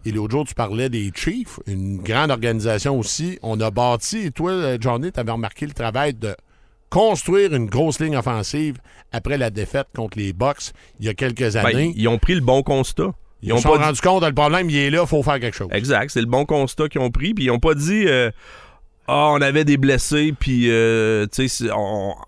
[0.07, 3.38] Et l'autre jour, tu parlais des Chiefs, une grande organisation aussi.
[3.42, 6.35] On a bâti, et toi, Johnny, tu avais remarqué le travail de
[6.88, 8.77] construire une grosse ligne offensive
[9.12, 11.92] après la défaite contre les Bucks il y a quelques Ben, années.
[11.97, 13.12] ils ont pris le bon constat.
[13.42, 15.68] ils se sont rendus compte, le problème, il est là, il faut faire quelque chose.
[15.73, 17.35] Exact, c'est le bon constat qu'ils ont pris.
[17.35, 18.31] Puis ils ont pas dit euh,
[19.09, 21.27] Ah, on avait des blessés, puis euh,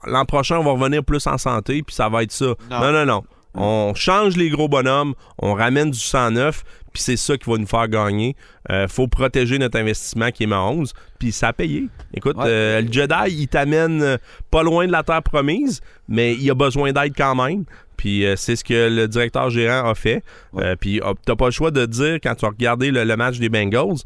[0.06, 2.54] l'an prochain, on va revenir plus en santé, puis ça va être ça.
[2.70, 2.80] Non.
[2.80, 3.22] Non, non, non.
[3.54, 6.62] On change les gros bonhommes, on ramène du sang neuf,
[6.92, 8.36] puis c'est ça qui va nous faire gagner.
[8.70, 10.86] Euh, faut protéger notre investissement qui est Mahomes,
[11.18, 11.86] puis ça a payé.
[12.14, 12.44] Écoute, Ouais.
[12.46, 14.16] euh, le Jedi, il t'amène euh,
[14.50, 17.64] pas loin de la terre promise, mais il a besoin d'aide quand même.
[17.96, 20.22] Puis euh, c'est ce que le directeur gérant a fait.
[20.52, 20.64] Ouais.
[20.64, 23.16] Euh, puis oh, t'as pas le choix de dire, quand tu as regardé le, le
[23.16, 23.96] match des Bengals,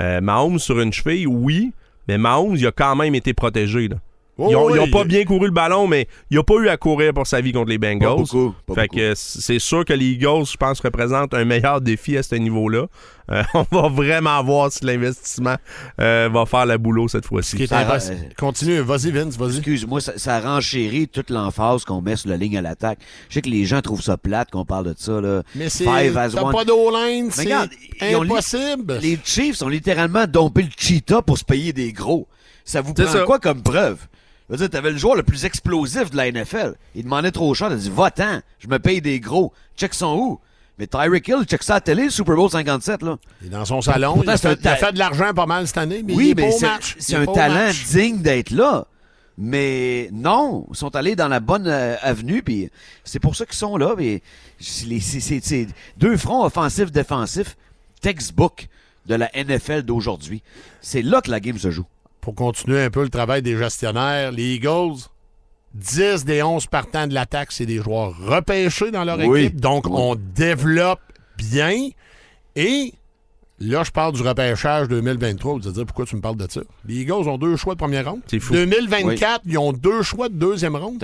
[0.00, 1.72] euh, Mahomes sur une cheville, oui,
[2.08, 3.88] mais Mahomes, il a quand même été protégé.
[3.88, 3.96] Là.
[4.38, 4.90] Oh, ils, ont, ils ont oui.
[4.90, 7.52] pas bien couru le ballon, mais il a pas eu à courir pour sa vie
[7.52, 8.16] contre les Pas Bengals.
[8.16, 8.54] beaucoup.
[8.66, 8.96] pas Fait beaucoup.
[8.96, 12.84] que c'est sûr que les Eagles, je pense, représentent un meilleur défi à ce niveau-là.
[13.32, 15.56] Euh, on va vraiment voir si l'investissement
[16.00, 17.66] euh, va faire le boulot cette fois-ci.
[17.72, 18.28] impossible.
[18.38, 19.56] Continue, vas-y, Vince, vas-y.
[19.56, 22.98] Excuse-moi, ça, ça renchérit toute l'emphase qu'on met sur la ligne à l'attaque.
[23.30, 25.18] Je sais que les gens trouvent ça plate qu'on parle de ça.
[25.20, 25.44] Là.
[25.54, 25.84] Mais c'est.
[25.84, 26.52] Five as T'as one.
[26.52, 27.52] pas d'O-line, c'est
[28.14, 28.98] ont impossible.
[29.00, 32.28] Les Chiefs ont littéralement dompé le cheetah pour se payer des gros.
[32.66, 33.22] Ça vous C'est prend ça.
[33.22, 33.98] quoi comme preuve?
[34.48, 36.74] Je veux dire, t'avais le joueur le plus explosif de la NFL.
[36.94, 37.68] Il demandait trop cher.
[37.70, 39.52] Il a dit, va-t'en, je me paye des gros.
[39.76, 40.40] Check son où?
[40.78, 43.16] Mais Tyreek Hill, check ça à la télé, le Super Bowl 57, là.
[43.40, 44.14] Il est dans son salon.
[44.14, 46.12] Pourtant, il, a fait, il a ta- fait de l'argent pas mal cette année, mais
[46.12, 46.96] il oui, est mais c'est match.
[46.98, 47.84] c'est Il est un talent match.
[47.86, 48.86] digne d'être là.
[49.38, 52.70] Mais non, ils sont allés dans la bonne euh, avenue, puis
[53.04, 53.94] c'est pour ça qu'ils sont là.
[53.96, 54.22] mais
[54.60, 55.66] c'est les- c'est- c'est- c'est
[55.98, 57.56] deux fronts offensifs-défensifs,
[58.00, 58.68] textbook
[59.06, 60.42] de la NFL d'aujourd'hui.
[60.80, 61.84] C'est là que la game se joue.
[62.26, 64.96] Pour continuer un peu le travail des gestionnaires, les Eagles,
[65.74, 69.42] 10 des 11 partants de l'attaque, c'est des joueurs repêchés dans leur Oui.
[69.44, 69.60] équipe.
[69.60, 69.92] Donc, Oui.
[69.94, 70.98] on développe
[71.38, 71.90] bien.
[72.56, 72.92] Et
[73.60, 75.54] là, je parle du repêchage 2023.
[75.54, 76.62] Vous allez dire pourquoi tu me parles de ça?
[76.84, 78.22] Les Eagles ont deux choix de première ronde.
[78.26, 78.54] C'est fou.
[78.54, 81.00] 2024, ils ont deux choix de deuxième ronde.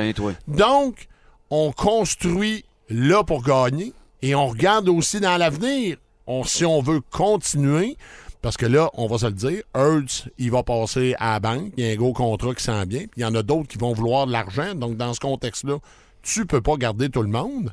[0.48, 1.06] Donc,
[1.50, 5.98] on construit là pour gagner et on regarde aussi dans l'avenir.
[6.26, 7.96] On, si on veut continuer,
[8.42, 11.72] parce que là, on va se le dire, Hurts, il va passer à la banque.
[11.76, 13.02] Il y a un gros contrat qui s'en vient.
[13.02, 14.74] Puis il y en a d'autres qui vont vouloir de l'argent.
[14.74, 15.78] Donc, dans ce contexte-là,
[16.22, 17.72] tu peux pas garder tout le monde.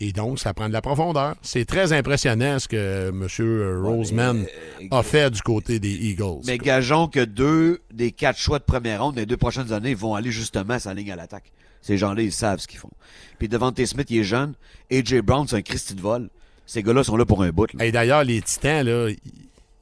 [0.00, 1.36] Et donc, ça prend de la profondeur.
[1.42, 3.84] C'est très impressionnant ce que M.
[3.84, 4.44] Roseman
[4.90, 6.40] a fait du côté des Eagles.
[6.46, 10.16] Mais gageons que deux des quatre choix de première ronde des deux prochaines années vont
[10.16, 11.52] aller justement à sa ligne à l'attaque.
[11.80, 12.90] Ces gens-là, ils savent ce qu'ils font.
[13.38, 14.54] Puis devant Smith, il est jeune.
[14.90, 16.28] AJ Brown, c'est un Christy de vol.
[16.66, 17.72] Ces gars-là sont là pour un bout.
[17.74, 17.84] là.
[17.84, 19.08] Et d'ailleurs, les Titans, là,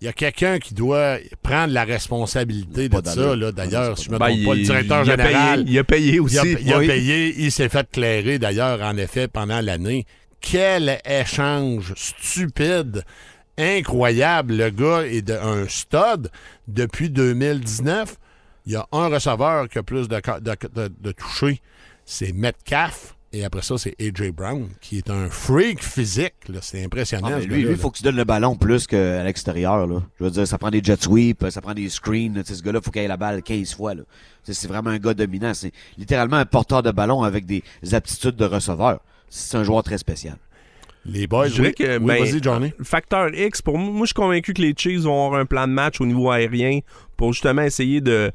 [0.00, 3.36] il y a quelqu'un qui doit prendre la responsabilité de ça.
[3.36, 3.52] Là.
[3.52, 5.84] D'ailleurs, si je me Ben, trompe pas, le directeur il a général, payé- il a
[5.84, 6.34] payé aussi.
[6.36, 6.86] il a, il a Oui.
[6.86, 10.06] payé, il s'est fait clairer d'ailleurs, en effet, pendant l'année.
[10.40, 13.04] Quel échange stupide,
[13.58, 14.54] incroyable.
[14.56, 16.30] Le gars est de, un stud
[16.66, 18.16] depuis 2019.
[18.66, 21.60] Il y a un receveur qui a plus de, de, de, de touchés,
[22.04, 23.16] c'est Metcalf.
[23.32, 24.32] Et après ça, c'est A.J.
[24.32, 26.34] Brown, qui est un freak physique.
[26.48, 26.58] là.
[26.62, 27.28] C'est impressionnant.
[27.32, 27.76] Ah, lui, là.
[27.76, 29.86] faut que tu donnes le ballon plus qu'à l'extérieur.
[29.86, 30.02] là.
[30.18, 32.42] Je veux dire, ça prend des jet sweeps, ça prend des screens.
[32.44, 33.92] Ce gars-là, faut qu'il ait la balle 15 fois.
[34.42, 35.54] C'est vraiment un gars dominant.
[35.54, 37.62] C'est littéralement un porteur de ballon avec des
[37.92, 38.98] aptitudes de receveur.
[39.28, 40.36] C'est un joueur très spécial.
[41.06, 41.72] Les boys, Je oui.
[41.72, 42.72] que, Oui, ben, vas-y, Johnny.
[42.76, 45.46] Le facteur X, pour moi, moi, je suis convaincu que les Chiefs vont avoir un
[45.46, 46.80] plan de match au niveau aérien
[47.16, 48.32] pour justement essayer de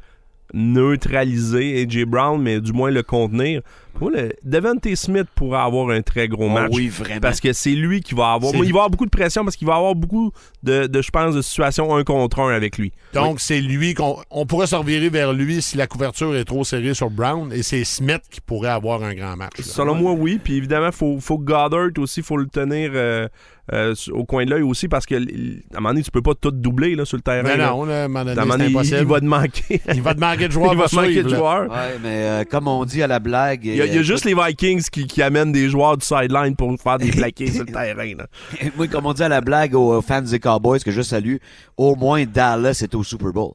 [0.54, 3.62] neutraliser AJ Brown, mais du moins le contenir.
[3.94, 6.70] Pour moi, le Devontae Smith pourrait avoir un très gros Oh match.
[6.74, 7.22] oui, vraiment.
[7.22, 8.54] Parce que c'est lui qui va avoir.
[8.54, 11.10] Moi, il va avoir beaucoup de pression parce qu'il va avoir beaucoup de, de, je
[11.12, 12.92] pense, de situations un contre un avec lui.
[13.14, 16.66] Donc, c'est lui qu'on on pourrait se revirer vers lui si la couverture est trop
[16.66, 19.60] serrée sur Brown et c'est Smith qui pourrait avoir un grand match.
[19.60, 19.64] là.
[19.64, 20.42] Selon moi, oui.
[20.44, 23.30] Puis évidemment, faut, faut que Goddard aussi, faut le tenir euh,
[23.74, 26.36] euh, au coin de l'œil aussi parce que à un moment donné, tu peux pas
[26.36, 27.42] tout doubler là, sur le terrain.
[27.44, 27.70] Mais là.
[27.72, 29.82] non, là, à un moment donné, À un moment c'est donné, il, va te manquer.
[29.94, 30.74] Il va te manquer de joueurs.
[30.74, 31.72] il va te manquer de joueurs.
[31.72, 33.66] Ouais, mais euh, comme on dit à la blague.
[33.66, 35.98] Il y a, il y a euh, juste les Vikings qui, qui amènent des joueurs
[35.98, 38.14] du sideline pour faire des plaqués sur le terrain.
[38.18, 38.28] là.
[38.76, 41.38] Moi, comme on dit à la blague aux fans des Cowboys que je salue,
[41.76, 43.54] au moins Dallas est au Super Bowl.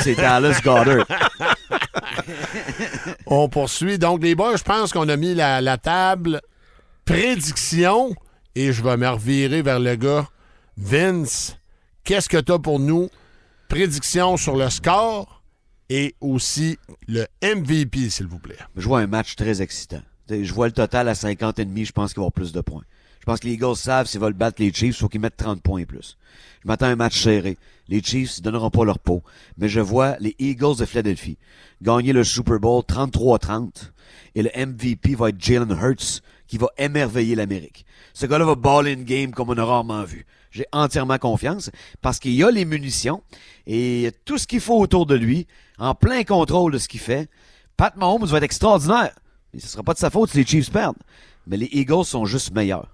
[0.00, 1.06] C'est Dallas Goddard.
[3.26, 3.98] On poursuit.
[3.98, 6.40] Donc, les boys, je pense qu'on a mis la, la table
[7.06, 8.14] prédiction
[8.56, 10.26] et je vais me revirer vers le gars.
[10.78, 11.58] Vince,
[12.04, 13.10] qu'est-ce que tu as pour nous?
[13.68, 15.42] Prédiction sur le score
[15.90, 18.56] et aussi le MVP, s'il vous plaît.
[18.74, 20.00] Je vois un match très excitant.
[20.30, 22.52] Je vois le total à 50 et demi, je pense qu'il va y avoir plus
[22.52, 22.82] de points.
[23.20, 25.36] Je pense que les Eagles savent s'ils veulent battre les Chiefs, il faut qu'ils mettent
[25.36, 26.16] 30 points et plus.
[26.62, 27.58] Je m'attends à un match serré.
[27.88, 29.22] Les Chiefs ne donneront pas leur peau.
[29.58, 31.36] Mais je vois les Eagles de Philadelphie
[31.82, 33.90] gagner le Super Bowl 33-30
[34.34, 37.84] et le MVP va être Jalen Hurts qui va émerveiller l'Amérique.
[38.14, 40.26] Ce gars-là va ball in game comme on a rarement vu.
[40.50, 43.22] J'ai entièrement confiance parce qu'il a les munitions
[43.66, 45.46] et tout ce qu'il faut autour de lui,
[45.78, 47.28] en plein contrôle de ce qu'il fait.
[47.76, 49.14] Pat Mahomes va être extraordinaire.
[49.58, 50.96] Ce sera pas de sa faute si les Chiefs perdent.
[51.46, 52.90] Mais les Eagles sont juste meilleurs.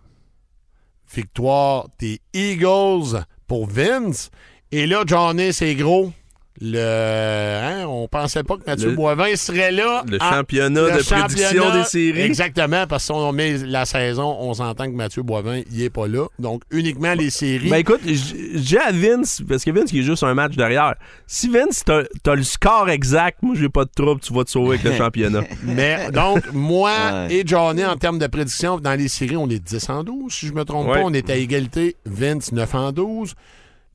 [1.15, 4.31] Victoire des Eagles pour Vince.
[4.71, 6.13] Et là, Johnny, c'est gros.
[6.61, 10.05] Le, hein, on pensait pas que Mathieu Le- Boivin serait là.
[10.07, 12.21] Le en- championnat le de prédiction des séries.
[12.21, 15.91] Exactement, parce que si on met la saison, on s'entend que Mathieu Boivin, il est
[15.91, 16.27] pas là.
[16.39, 17.71] Donc, uniquement les séries.
[17.71, 20.95] Ben écoute, j'ai à Vince, parce que Vince, il est juste un match derrière.
[21.27, 24.51] Si Vince, t'as t'as le score exact, moi, j'ai pas de trouble, tu vas te
[24.51, 25.43] sauver avec le championnat.
[25.63, 27.35] Mais donc, moi Ouais.
[27.35, 30.33] et Johnny, en termes de prédiction, dans les séries, on est 10 en 12.
[30.33, 30.95] Si je me trompe Ouais.
[31.01, 31.97] pas, on est à égalité.
[32.05, 33.35] Vince, 9 en 12.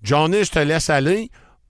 [0.03, 1.29] Johnny, je te laisse aller.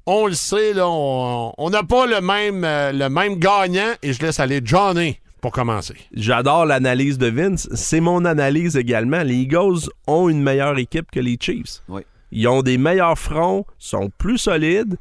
[0.10, 4.22] On le sait, là, on n'a pas le même, euh, le même gagnant et je
[4.22, 5.96] laisse aller Johnny pour commencer.
[6.14, 7.68] J'adore l'analyse de Vince.
[7.74, 9.22] C'est mon analyse également.
[9.22, 11.82] Les Eagles ont une meilleure équipe que les Chiefs.
[11.90, 12.04] Oui.
[12.32, 14.96] Ils ont des meilleurs fronts, sont plus solides,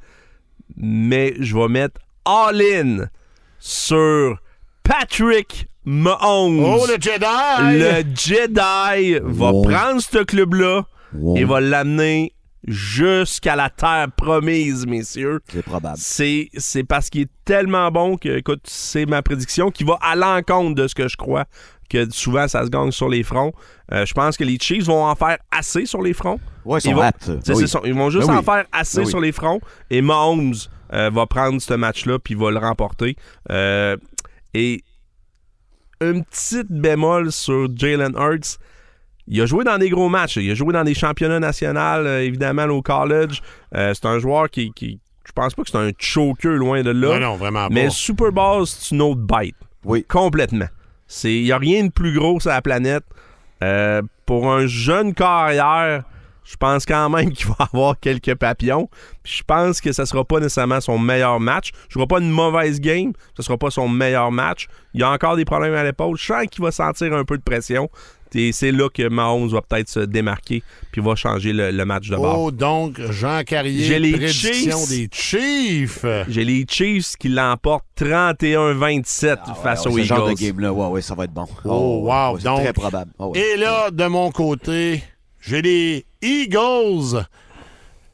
[0.76, 3.06] mais je vais mettre all-in
[3.60, 4.36] sur
[4.82, 6.64] Patrick Mahomes.
[6.64, 7.78] Oh, le Jedi!
[7.78, 9.62] Le Jedi va Wow.
[9.62, 11.36] prendre ce club-là Wow.
[11.36, 12.32] et va l'amener
[12.66, 15.40] jusqu'à la terre promise, messieurs.
[15.52, 15.96] C'est probable.
[15.98, 20.16] C'est, c'est parce qu'il est tellement bon que, écoute, c'est ma prédiction qui va à
[20.16, 21.44] l'encontre de ce que je crois,
[21.88, 23.52] que souvent ça se gagne sur les fronts.
[23.92, 26.40] Euh, je pense que les Chiefs vont en faire assez sur les fronts.
[26.64, 27.68] Ouais, ils Ils sont vont- Oui.
[27.68, 28.38] son- ils vont juste Ben oui.
[28.40, 29.10] en faire assez Ben oui.
[29.10, 29.60] sur les fronts.
[29.90, 30.54] Et Mahomes
[30.92, 33.16] euh, va prendre ce match-là puis va le remporter.
[33.50, 33.96] Euh,
[34.54, 34.82] et
[36.00, 38.58] une petite bémol sur Jalen Hurts.
[39.28, 40.36] Il a joué dans des gros matchs.
[40.36, 43.42] Il a joué dans des championnats nationaux, euh, évidemment, au college.
[43.74, 46.90] Euh, c'est un joueur qui, qui- Je pense pas que c'est un choker loin de
[46.90, 47.18] là.
[47.18, 47.74] Non, non, vraiment pas.
[47.74, 49.56] Mais Super Bowl, c'est une autre bite.
[49.84, 50.04] Oui.
[50.08, 50.68] Complètement.
[51.24, 53.04] Il n'y a rien de plus gros sur la planète.
[53.62, 56.04] Euh, pour un jeune carrière,
[56.44, 58.88] je pense quand même qu'il va avoir quelques papillons.
[59.24, 61.70] Je pense que ça sera pas nécessairement son meilleur match.
[61.88, 63.12] Je ne pas une mauvaise game.
[63.36, 64.68] Ce sera pas son meilleur match.
[64.94, 66.16] Il y a encore des problèmes à l'épaule.
[66.16, 67.88] Je sens qu'il va sentir un peu de pression.
[68.34, 70.62] Et c'est là que Mahomes va peut-être se démarquer
[70.92, 72.38] puis va changer le, le match de bord.
[72.44, 74.88] Oh, donc, Jean Carrier, J'ai les prédiction Chiefs.
[74.88, 76.04] des Chiefs.
[76.28, 80.46] J'ai les Chiefs qui l'emportent 31-27 face Ouais, aux ce genre de Eagles.
[80.46, 81.46] game-là, ouais, ouais, ça va être bon.
[81.64, 82.32] Oh, wow.
[82.34, 83.10] ouais, c'est Donc- très probable.
[83.18, 83.40] Oh, ouais.
[83.40, 85.02] Et là, de mon côté,
[85.40, 87.24] j'ai les Eagles.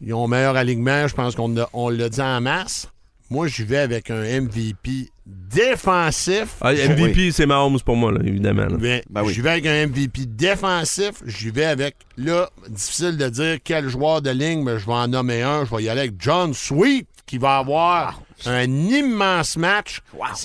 [0.05, 1.07] Ils ont meilleur alignement.
[1.07, 2.89] Je pense qu'on on l'a dit en masse.
[3.31, 6.57] Moi, j'y vais avec un MVP défensif.
[6.61, 8.67] Ah, MVP, c'est Mahomes pour moi, là, évidemment.
[8.67, 8.77] là.
[9.11, 9.33] Ben oui.
[9.35, 11.23] J'y vais avec un MVP défensif.
[11.27, 15.09] J'y vais avec, là, difficile de dire quel joueur de ligne, mais je vais en
[15.09, 15.65] nommer un.
[15.65, 20.01] Je vais y aller avec John Sweet, qui va avoir un immense match.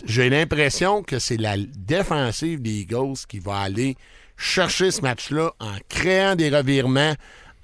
[0.06, 3.96] J'ai l'impression que c'est la défensive des Eagles qui va aller
[4.38, 7.14] chercher ce match-là en créant des revirements,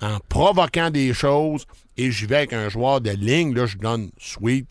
[0.02, 1.66] en provoquant des choses.
[1.98, 3.54] Et j'y vais avec un joueur de ligne.
[3.54, 4.68] Là, je donne Sweet.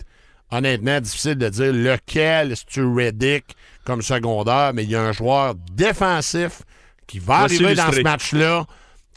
[0.52, 5.12] Honnêtement, difficile de dire lequel, si tu Reddick comme secondaire, mais il y a un
[5.12, 6.60] joueur défensif
[7.06, 8.66] qui va arriver dans ce match-là,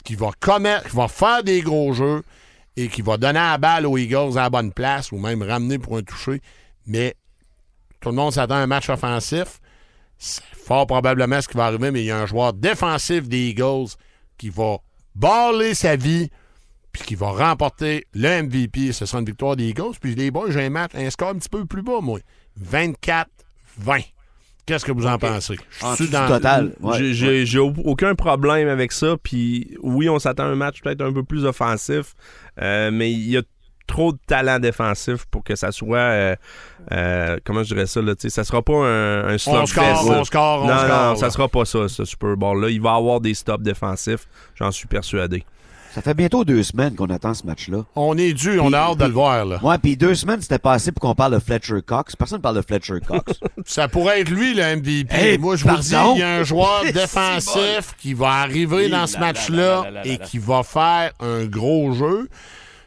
[0.02, 2.22] qui va commettre, qui va faire des gros jeux
[2.76, 5.78] et qui va donner la balle aux Eagles à la bonne place ou même ramener
[5.78, 6.40] pour un toucher.
[6.86, 7.14] Mais
[8.00, 9.60] tout le monde s'attend à un match offensif.
[10.16, 13.48] C'est fort probablement ce qui va arriver, mais il y a un joueur défensif des
[13.48, 13.88] Eagles
[14.38, 14.78] qui va
[15.14, 16.30] baller sa vie
[16.96, 18.92] puis qui va remporter le MVP.
[18.92, 19.94] Ce sera une victoire des Eagles.
[20.00, 22.18] Puis les boys, j'ai un match, un score un petit peu plus bas, moi.
[22.60, 23.24] 24-20.
[24.64, 25.56] Qu'est-ce que vous en pensez?
[25.80, 26.72] Je suis du total.
[26.80, 26.98] ouais.
[26.98, 29.16] J'ai- J'ai j'ai au- aucun problème avec ça.
[29.22, 32.14] Puis oui, on s'attend à un match peut-être un peu plus offensif,
[32.60, 33.42] euh, mais il y a
[33.86, 35.98] trop de talent défensif pour que ça soit.
[35.98, 36.36] euh,
[36.90, 38.02] euh, comment je dirais ça?
[38.02, 39.66] Là, ça sera pas un, un On slugfest.
[39.68, 40.18] score, là.
[40.20, 40.88] on score, on non, score.
[40.88, 41.16] non, là.
[41.16, 42.68] ça sera pas ça, ce Super Bowl-là.
[42.70, 45.44] Il va avoir des stops défensifs, j'en suis persuadé.
[45.96, 47.86] Ça fait bientôt deux semaines qu'on attend ce match-là.
[47.96, 49.46] On est dû, on a hâte de le voir.
[49.46, 49.58] Là.
[49.62, 52.14] Ouais, puis deux semaines, c'était pas assez pour qu'on parle de Fletcher Cox.
[52.14, 53.40] Personne ne parle de Fletcher Cox.
[53.64, 55.06] Ça pourrait être lui, le MVP.
[55.08, 59.06] Hey, Moi, je vous dis, il y a un joueur défensif qui va arriver dans
[59.06, 62.28] ce match-là et qui va faire un gros jeu.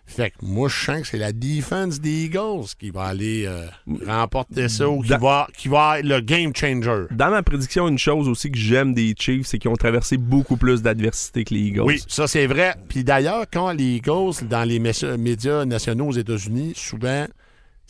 [0.09, 3.67] Fait que moi, je sens que c'est la défense des Eagles qui va aller euh,
[4.07, 7.05] remporter ça ou qui va, qui va être le game changer.
[7.11, 10.57] Dans ma prédiction, une chose aussi que j'aime des Chiefs, c'est qu'ils ont traversé beaucoup
[10.57, 11.81] plus d'adversité que les Eagles.
[11.81, 12.75] Oui, ça c'est vrai.
[12.89, 17.27] Puis d'ailleurs, quand les Eagles, dans les médias nationaux aux États-Unis, souvent,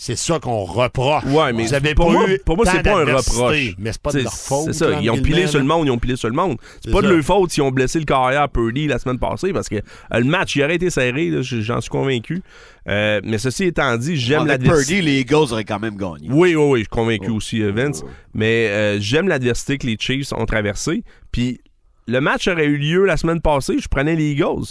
[0.01, 1.25] C'est ça qu'on reproche.
[1.25, 3.75] Ouais, mais Vous avez pour pas moi, eu pour moi, c'est pas un reproche.
[3.77, 4.67] Mais c'est pas de leur faute.
[4.67, 5.01] C'est ça.
[5.01, 6.55] Ils ont pilé sur le monde, ils ont pilé sur le monde.
[6.81, 9.67] C'est pas de leur faute s'ils ont blessé le carrière Purdy la semaine passée parce
[9.67, 9.81] que euh,
[10.13, 12.41] le match, il aurait été serré, j'en suis convaincu.
[12.87, 14.93] Euh, mais ceci étant dit, j'aime Avec l'adversité.
[14.95, 16.29] Purdy, les Eagles auraient quand même gagné.
[16.31, 17.35] Oui, oui, oui, je suis convaincu Oh.
[17.35, 18.01] aussi, euh, Vince.
[18.33, 21.03] Mais euh, j'aime l'adversité que les Chiefs ont traversée.
[21.33, 21.59] Puis
[22.07, 24.63] le match aurait eu lieu la semaine passée, je prenais les Eagles.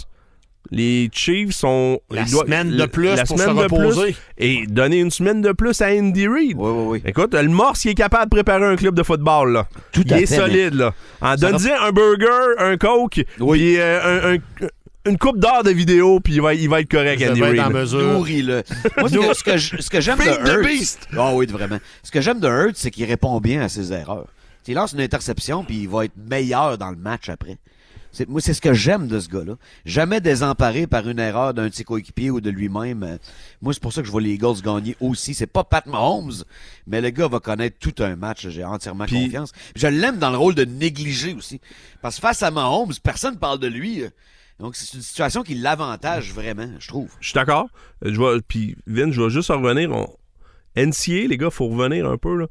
[0.71, 1.99] Les Chiefs sont.
[2.11, 4.15] La semaine de plus la pour semaine se de plus reposer.
[4.37, 6.55] et donner une semaine de plus à Andy Reid.
[6.57, 7.01] Oui, oui, oui.
[7.05, 9.67] Écoute, le Morse, il est capable de préparer un club de football, là.
[9.91, 10.93] Tout il à est fait, solide, là.
[11.21, 13.57] En donne un burger, un coke, Oui.
[13.57, 14.67] puis euh, un- un-
[15.05, 17.51] une coupe d'heure de vidéo, puis il va, il va être correct, Je Andy vais
[17.55, 17.75] être en Reid.
[17.77, 18.01] mesure.
[18.13, 18.63] Nourris-le.
[18.97, 20.23] Moi, ce que, ce que j'aime de
[20.61, 20.97] Hurts.
[21.17, 21.79] Ah oui, vraiment.
[22.03, 24.27] Ce que j'aime de Hurts, c'est qu'il répond bien à ses erreurs.
[24.67, 27.57] Il lance une interception, puis il va être meilleur dans le match après.
[28.11, 29.53] C'est- moi, c'est ce que j'aime de ce gars-là.
[29.85, 33.03] Jamais désemparé par une erreur d'un de ses coéquipiers ou de lui-même.
[33.03, 33.17] Euh,
[33.61, 35.33] Moi, c'est pour ça que je vois les Eagles gagner aussi.
[35.33, 36.43] C'est pas Pat Mahomes,
[36.87, 38.47] mais le gars va connaître tout un match.
[38.49, 39.51] J'ai entièrement confiance.
[39.75, 41.61] Je l'aime dans le rôle de négliger aussi.
[42.01, 44.01] Parce que face à Mahomes, personne parle de lui.
[44.03, 44.09] euh.
[44.59, 47.09] Donc, c'est une situation qui l'avantage vraiment, je trouve.
[47.21, 47.67] Je suis d'accord.
[48.01, 49.91] Je puis Vin, je vais juste en revenir.
[49.91, 50.07] On...
[50.75, 52.35] NCA, les gars, faut revenir un peu.
[52.35, 52.47] Là.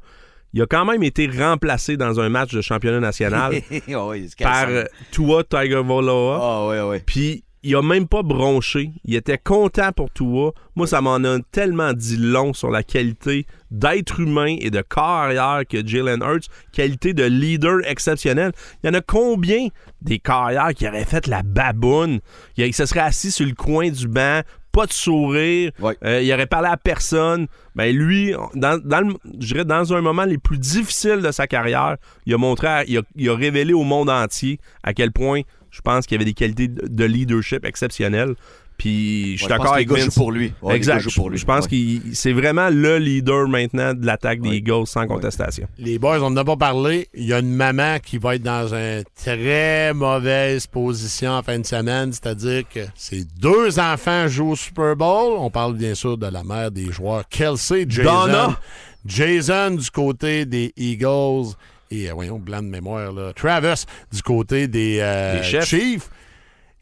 [0.53, 4.67] Il a quand même été remplacé dans un match de championnat national Ah oui, par
[4.69, 6.39] euh, Tua Tagovailoa.
[6.41, 7.03] Ah oui, oui.
[7.05, 8.91] Puis il a même pas bronché.
[9.03, 10.53] Il était content pour Tua.
[10.75, 15.63] Moi, ça m'en a tellement dit long sur la qualité d'être humain et de carrière
[15.69, 18.53] que Jalen Hurts, qualité de leader exceptionnel.
[18.81, 19.67] Il y en a combien
[20.01, 22.21] des carrières qui auraient fait la baboune?
[22.55, 25.71] Il se serait assis sur le coin du banc, pas de sourire,
[26.03, 27.47] euh, il aurait parlé à personne.
[27.75, 31.47] Ben lui, dans, dans, le- je dirais dans un moment les plus difficiles de sa
[31.47, 35.11] carrière, il a montré, à- il, a, il a révélé au monde entier à quel
[35.11, 38.35] point je pense qu'il avait des qualités de leadership exceptionnelles.
[38.79, 40.15] Puis je suis Ouais, d'accord que avec Vince.
[40.15, 40.53] pour lui.
[40.61, 41.01] Ouais, exact.
[41.01, 41.37] jouent pour lui.
[41.37, 41.69] Je pense Ouais.
[41.69, 44.55] qu'il c'est vraiment le leader maintenant de l'attaque des.
[44.55, 45.67] Eagles sans contestation.
[45.77, 47.07] Les boys, on n'en a pas parlé.
[47.13, 51.59] Il y a une maman qui va être dans une très mauvaise position en fin
[51.59, 55.33] de semaine, c'est-à-dire que ses deux enfants jouent au Super Bowl.
[55.37, 58.09] On parle bien sûr de la mère des joueurs, Kelsey, Jason.
[58.27, 58.59] Donna.
[59.05, 61.53] Jason du côté des Eagles
[61.91, 63.33] et, euh, voyons, blanc de mémoire, là.
[63.33, 65.65] Travis du côté des, euh, Des chefs.
[65.65, 66.09] Chiefs.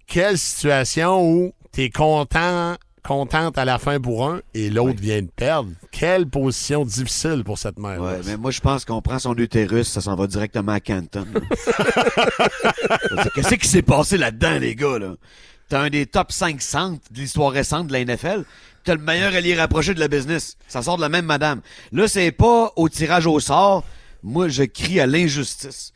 [0.06, 5.30] Quelle situation où t'es content contente à la fin pour un et l'autre vient de
[5.34, 5.70] perdre.
[5.92, 8.02] Quelle position difficile pour cette mère.
[8.02, 11.26] Ouais, mais moi, je pense qu'on prend son utérus, ça s'en va directement à Canton.
[13.36, 15.14] Qu'est-ce qui s'est passé là-dedans, les gars, là?
[15.70, 18.44] T'as un des top 5 centres de l'histoire récente de la NFL.
[18.84, 20.58] T'as le meilleur allié rapproché de la business.
[20.68, 21.62] Ça sort de la même madame.
[21.92, 23.84] Là, c'est pas au tirage au sort.
[24.24, 25.94] Moi, je crie à l'injustice.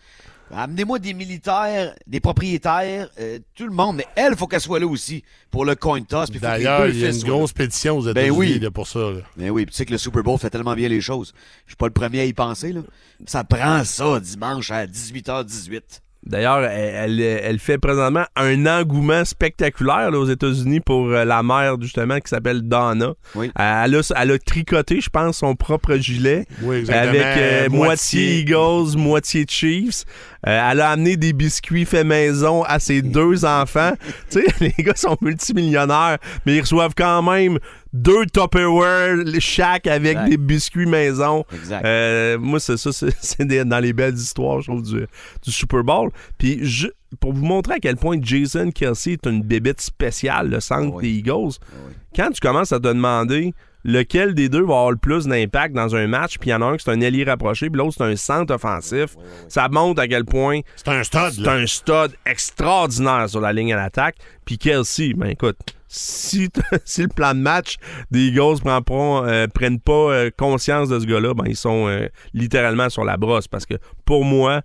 [0.53, 3.97] Amenez-moi des militaires, des propriétaires, euh, tout le monde.
[3.97, 6.29] Mais elle, faut qu'elle soit là aussi pour le coin toss.
[6.31, 8.59] D'ailleurs, il y a une grosse pétition aux Ben États-Unis oui.
[8.59, 8.99] là, pour ça.
[8.99, 9.19] là.
[9.37, 11.33] Mais oui, puis tu sais que le Super Bowl fait tellement bien les choses.
[11.65, 12.81] Je suis pas le premier à y penser, là.
[13.25, 15.81] Ça prend ça dimanche à 18h18.
[16.23, 21.41] D'ailleurs, elle, elle- elle fait présentement un engouement spectaculaire là, aux États-Unis pour euh, la
[21.41, 23.13] mère, justement, qui s'appelle Donna.
[23.33, 23.49] Oui.
[23.55, 26.45] Elle, a, elle a tricoté, je pense, son propre gilet.
[26.61, 27.09] Oui, exactement.
[27.09, 28.39] Avec euh, Moitié.
[28.41, 30.03] Eagles, moitié Chiefs.
[30.47, 33.93] Euh, elle a amené des biscuits faits maison à ses deux enfants.
[34.29, 34.45] tu sais,
[34.77, 37.59] les gars sont multimillionnaires, mais ils reçoivent quand même
[37.93, 40.29] deux Tupperware chaque avec Exact.
[40.29, 41.45] des biscuits maison.
[41.53, 41.85] Exact.
[41.85, 45.05] Euh, moi, c'est ça, c'est dans les belles histoires, je trouve, du,
[45.43, 46.09] du Super Bowl.
[46.37, 46.87] Puis, je-
[47.19, 51.03] pour vous montrer à quel point Jason Kelsey est une bébête spéciale, le centre oui.
[51.03, 51.93] des Eagles, oui.
[52.15, 55.95] quand tu commences à te demander lequel des deux va avoir le plus d'impact dans
[55.95, 57.95] un match, puis il y en a un qui c'est un ailier rapproché, puis l'autre
[57.97, 59.15] c'est un centre offensif,
[59.47, 61.31] ça montre à quel point C'est un stud.
[61.31, 64.15] c'est un stud extraordinaire sur la ligne à l'attaque.
[64.45, 66.49] Puis Kelsey, ben écoute, si,
[66.97, 67.75] le plan de match
[68.11, 71.87] des Eagles prend pas, euh, prennent pas euh, conscience de ce gars-là, ben ils sont
[71.87, 73.49] euh, littéralement sur la brosse.
[73.49, 74.61] Parce que pour moi,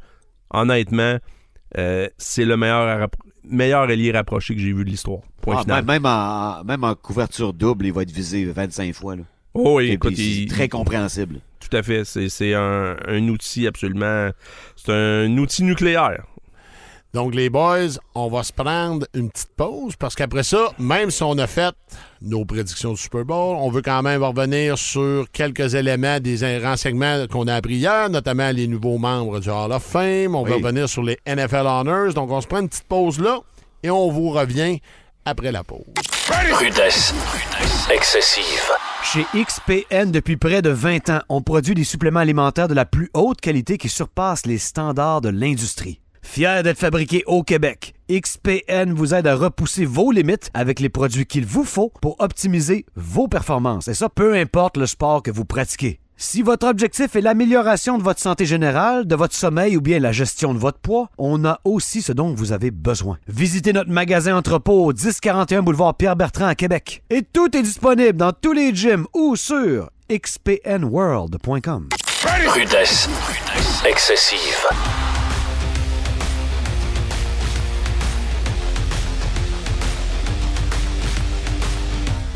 [0.50, 1.18] honnêtement,
[2.16, 3.08] c'est le meilleur,
[3.48, 5.20] meilleur ailier rapproché que j'ai vu de l'histoire.
[5.40, 5.84] Point Ah, final.
[5.84, 9.16] même, en, même en couverture double, il va être visé 25 fois.
[9.16, 9.22] Là.
[9.54, 11.40] Oh oui, écoute, il- très compréhensible.
[11.60, 12.04] tout à fait.
[12.04, 14.30] C'est, c'est un, un outil absolument.
[14.76, 16.24] C'est un outil nucléaire.
[17.16, 21.22] Donc, les boys, on va se prendre une petite pause parce qu'après ça, même si
[21.22, 21.74] on a fait
[22.20, 27.26] nos prédictions du Super Bowl, on veut quand même revenir sur quelques éléments des renseignements
[27.26, 30.34] qu'on a appris hier, notamment les nouveaux membres du Hall of Fame.
[30.34, 32.12] On va revenir sur les NFL Honors.
[32.12, 33.38] Donc, on se prend une petite pause là
[33.82, 34.80] et on vous revient
[35.24, 35.86] après la pause.
[36.52, 37.14] Rudesse.
[37.90, 38.70] Excessive.
[39.02, 43.08] Chez XPN, depuis près de 20 ans, on produit des suppléments alimentaires de la plus
[43.14, 45.98] haute qualité qui surpassent les standards de l'industrie.
[46.26, 51.24] Fier d'être fabriqué au Québec, XPN vous aide à repousser vos limites avec les produits
[51.24, 53.88] qu'il vous faut pour optimiser vos performances.
[53.88, 55.98] Et ça, peu importe le sport que vous pratiquez.
[56.18, 60.12] Si votre objectif est l'amélioration de votre santé générale, de votre sommeil ou bien la
[60.12, 63.16] gestion de votre poids, on a aussi ce dont vous avez besoin.
[63.28, 67.02] Visitez notre magasin entrepôt au 1041 boulevard Pierre-Bertrand à Québec.
[67.08, 71.88] Et tout est disponible dans tous les gyms ou sur xpnworld.com.
[72.48, 73.08] Rudesse.
[73.88, 74.66] Excessive.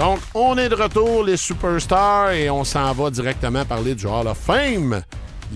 [0.00, 4.28] Donc, on est de retour, les superstars, et on s'en va directement parler du Hall
[4.28, 5.02] of Fame.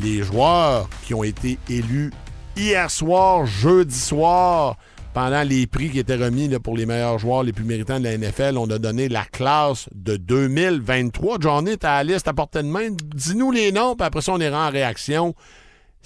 [0.03, 2.13] Les joueurs qui ont été élus
[2.55, 4.77] hier soir, jeudi soir,
[5.15, 8.19] pendant les prix qui étaient remis pour les meilleurs joueurs les plus méritants de la
[8.19, 8.59] NFL.
[8.59, 11.39] On a donné la classe de 2023.
[11.41, 12.91] Johnny, t'as la liste à portée de main.
[12.91, 15.35] Dis-nous les noms, puis après ça, on ira en réaction.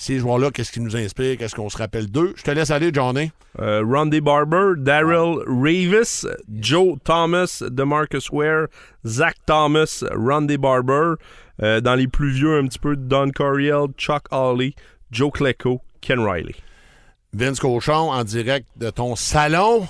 [0.01, 1.37] Ces joueurs-là, qu'est-ce qui nous inspire?
[1.37, 2.33] Qu'est-ce qu'on se rappelle d'eux?
[2.37, 3.33] Je te laisse aller, Johnny.
[3.59, 8.69] Euh, Randy Barber, Daryl Revis, Joe Thomas, DeMarcus Ware,
[9.05, 11.15] Zach Thomas, Randy Barber.
[11.61, 14.75] Euh, dans les plus vieux, un petit peu Don Coryell, Chuck Hawley,
[15.11, 16.55] Joe Klecko, Ken Riley.
[17.33, 19.89] Vince Cochon, en direct de ton salon.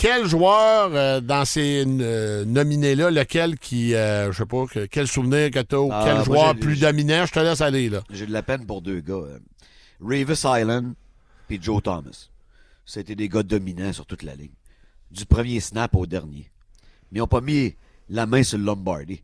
[0.00, 5.06] Quel joueur euh, dans ces euh, nominés-là, lequel qui, euh, je sais pas, que- quel
[5.06, 7.26] souvenir que t'as Ah, quel joueur plus dominant?
[7.26, 8.00] Je te laisse aller, là.
[8.10, 9.12] J'ai de la peine pour deux gars.
[9.14, 9.38] euh,
[10.00, 10.94] Ravis Island
[11.48, 12.28] puis Joe Thomas.
[12.86, 14.54] C'était des gars dominants sur toute la ligne.
[15.10, 16.50] Du premier snap au dernier.
[17.12, 17.74] Mais ils n'ont pas mis
[18.08, 19.22] la main sur le Lombardi.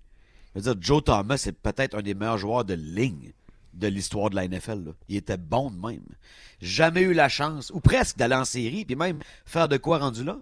[0.55, 3.33] Je veux dire, Joe Thomas est peut-être un des meilleurs joueurs de ligne
[3.73, 4.85] de l'histoire de la NFL.
[4.85, 4.91] là.
[5.09, 6.03] Il était bon de même.
[6.61, 10.23] Jamais eu la chance, ou presque, d'aller en série, puis même faire de quoi rendu
[10.23, 10.37] là.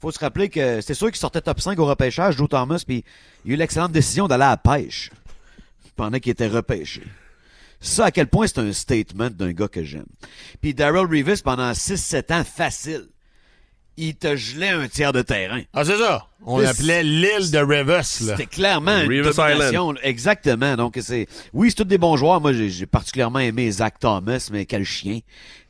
[0.00, 3.04] Faut se rappeler que c'est sûr qu'il sortait top 5 au repêchage, Joe Thomas, puis
[3.44, 5.10] il a eu l'excellente décision d'aller à la pêche
[5.94, 7.02] pendant qu'il était repêché.
[7.80, 10.06] Ça, à quel point c'est un statement d'un gars que j'aime.
[10.60, 13.08] Puis Daryl Reeves, pendant 6-7 ans, facile,
[13.96, 15.62] il te gelait un tiers de terrain.
[15.72, 16.26] Ah, c'est ça.
[16.46, 18.02] On l'appelait l'île de Revis, là.
[18.02, 19.94] C'était clairement une domination.
[20.02, 20.76] Exactement.
[20.76, 22.40] Donc, c'est, oui, c'est tous des bons joueurs.
[22.40, 25.20] Moi, j'ai, particulièrement aimé Zach Thomas, mais quel chien.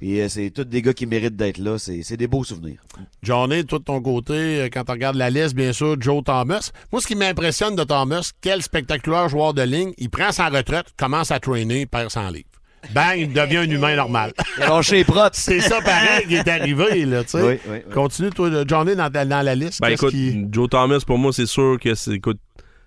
[0.01, 1.77] Et euh, c'est tous des gars qui méritent d'être là.
[1.79, 2.81] C'est, c'est des beaux souvenirs.
[3.23, 6.71] Johnny, toi de ton côté, euh, quand tu regardes la liste, bien sûr, Joe Thomas.
[6.93, 9.93] Moi, ce qui m'impressionne de Thomas, quel spectaculaire joueur de ligne.
[9.99, 12.50] Il prend sa retraite, commence à traîner, perd 100 livres.
[12.95, 14.33] Bang, il devient un humain normal.
[14.57, 15.35] Il a lâché les protes.
[15.37, 17.43] C'est ça pareil qui est arrivé, là, tu sais.
[17.43, 17.93] Oui, oui, oui.
[17.93, 19.81] Continue, toi, de- Johnny, dans, ta- dans la liste.
[19.81, 22.39] Ben écoute, qui- Joe Thomas, pour moi, c'est sûr que c'est écoute,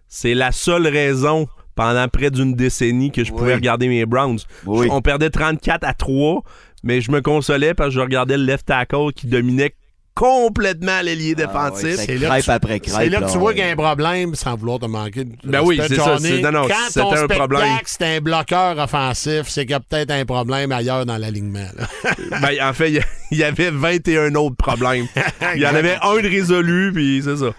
[0.08, 3.38] c'est la seule raison pendant près d'une décennie que je Oui.
[3.38, 4.40] pouvais regarder mes Browns.
[4.66, 4.88] Oui.
[4.92, 6.44] On perdait 34 à 3,
[6.84, 9.74] mais je me consolais parce que je regardais le left tackle qui dominait
[10.16, 11.96] complètement l'ailier Ah ouais, défensif.
[12.06, 13.56] c'est là, que tu- après crêpe, c'est là que tu là, vois ouais.
[13.56, 15.24] qu'il y a un problème sans vouloir te manquer.
[15.26, 17.68] de Ben oui, c'est ça, c'est- non, non, Quand c'était ton un problème.
[17.86, 21.68] c'est un bloqueur offensif, c'est qu'il y a peut-être un problème ailleurs dans l'alignement.
[22.42, 23.02] Ben, en fait,
[23.32, 25.08] il y avait 21 autres problèmes.
[25.56, 27.52] Il y en avait un de résolu, puis c'est ça.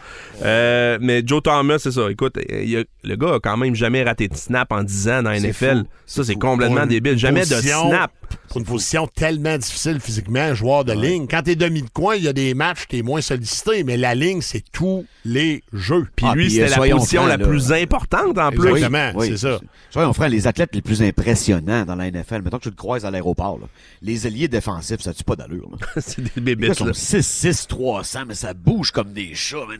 [0.42, 2.10] Euh, mais Joe Thomas, c'est ça.
[2.10, 5.08] Écoute, il y a- le gars a quand même jamais raté de snap en 10
[5.08, 5.78] ans dans la NFL.
[5.80, 5.88] fou.
[6.06, 7.18] Ça, c'est complètement débile.
[7.18, 8.10] Jamais de snap.
[8.48, 11.26] Pour une position tellement difficile physiquement, un joueur de ligne.
[11.28, 14.14] Quand t'es demi de coin, il y a des matchs, t'es moins sollicité, mais la
[14.14, 16.06] ligne, c'est tous les jeux.
[16.16, 17.46] Puis Ah, lui, c'était euh, la soyons position francs, la là.
[17.46, 18.68] plus importante en plus.
[18.68, 19.60] Exactement, c'est ça.
[19.90, 23.04] Soyons francs, les athlètes les plus impressionnants dans la NFL, mettons que tu le croises
[23.04, 23.66] à l'aéroport, là.
[24.02, 25.68] les ailiers défensifs, ça tue pas d'allure.
[25.72, 25.86] là?
[26.00, 26.92] c'est des gars bébites, sont là.
[26.92, 29.64] 6-6, 300, mais ça bouge comme des chats.
[29.68, 29.78] man.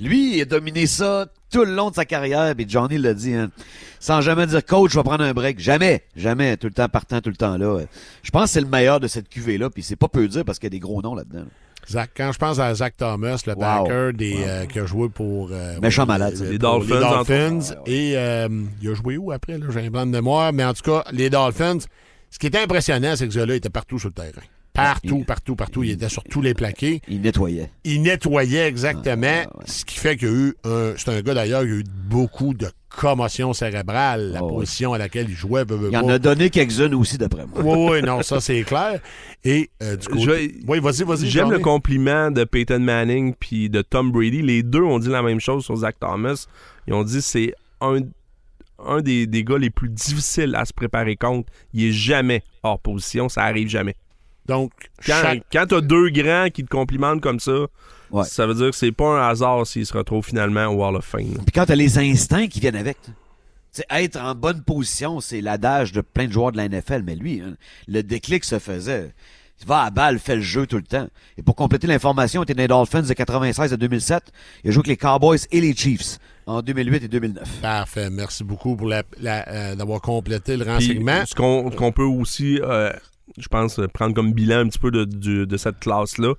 [0.00, 3.32] Lui, il a dominé ça tout le long de sa carrière, puis Johnny l'a dit,
[3.34, 3.50] hein,
[4.00, 5.58] sans jamais dire coach, je vais prendre un break.
[5.60, 7.80] Jamais, jamais, tout le temps partant, tout le temps là.
[8.22, 10.58] Je pense que c'est le meilleur de cette cuvée-là, puis c'est pas peu dire parce
[10.58, 11.40] qu'il y a des gros noms là-dedans.
[11.40, 11.44] là.
[11.88, 13.60] Zach, quand je pense à Zach Thomas, le Wow.
[13.60, 15.50] backer des, euh, qui a joué pour.
[15.52, 17.74] euh, Méchant malade, pour Les Dolphins, les entre Dolphins.
[17.86, 18.48] Et euh,
[18.80, 19.58] il a joué où après?
[19.58, 19.66] là?
[19.70, 20.52] J'ai un blanc de mémoire.
[20.54, 21.78] Mais en tout cas, les Dolphins,
[22.30, 24.42] ce qui était impressionnant, c'est que ce gars-là était partout sur le terrain.
[24.74, 25.82] Partout, il- partout, partout.
[25.84, 27.00] Il était sur tous les plaqués.
[27.08, 27.70] Il nettoyait.
[27.84, 29.42] Il nettoyait exactement.
[29.46, 29.64] Ah, ouais.
[29.66, 30.94] Ce qui fait qu'il y a eu un.
[30.96, 34.32] C'est un gars d'ailleurs qui a eu beaucoup de commotion cérébrale.
[34.32, 35.64] La Ah, position à laquelle il jouait.
[35.64, 36.14] veut, veut Il en pas.
[36.14, 37.62] a donné quelques-unes aussi, d'après moi.
[37.62, 39.00] Oui, oui, non, ça c'est clair.
[39.44, 40.18] Et euh, du coup.
[40.18, 41.28] Je- Oui, vas-y, vas-y.
[41.30, 44.42] J'aime le compliment de Peyton Manning puis de Tom Brady.
[44.42, 46.46] Les deux ont dit la même chose sur Zach Thomas.
[46.88, 47.98] Ils ont dit c'est un,
[48.84, 51.52] un des, des gars les plus difficiles à se préparer contre.
[51.72, 53.28] Il est jamais hors position.
[53.28, 53.94] Ça arrive jamais.
[54.46, 54.72] Donc,
[55.06, 57.66] Quand, chaque- quand t'as deux grands qui te complimentent comme ça,
[58.10, 58.24] Ouais.
[58.24, 61.04] ça veut dire que c'est pas un hasard s'il se retrouve finalement au Wall of
[61.04, 61.34] Fame.
[61.44, 63.10] Puis quand t'as les instincts qui viennent avec, tu
[63.72, 67.16] sais, être en bonne position, c'est l'adage de plein de joueurs de la NFL, mais
[67.16, 67.54] lui, hein,
[67.88, 69.12] le déclic se faisait.
[69.62, 71.06] Il va à balle, fait le jeu tout le temps.
[71.38, 74.24] Et pour compléter l'information, il était dans les Dolphins de 96 à 2007.
[74.62, 77.48] Il a joué avec les Cowboys et les Chiefs en 2008 et 2009.
[77.62, 78.10] Parfait.
[78.10, 81.24] Merci beaucoup pour la- la- euh, d'avoir complété le Puis, renseignement.
[81.24, 82.92] ce qu'on ce qu'on peut aussi euh,
[83.38, 85.04] je pense, euh, prendre comme bilan un petit peu de,
[85.44, 86.34] de cette classe-là,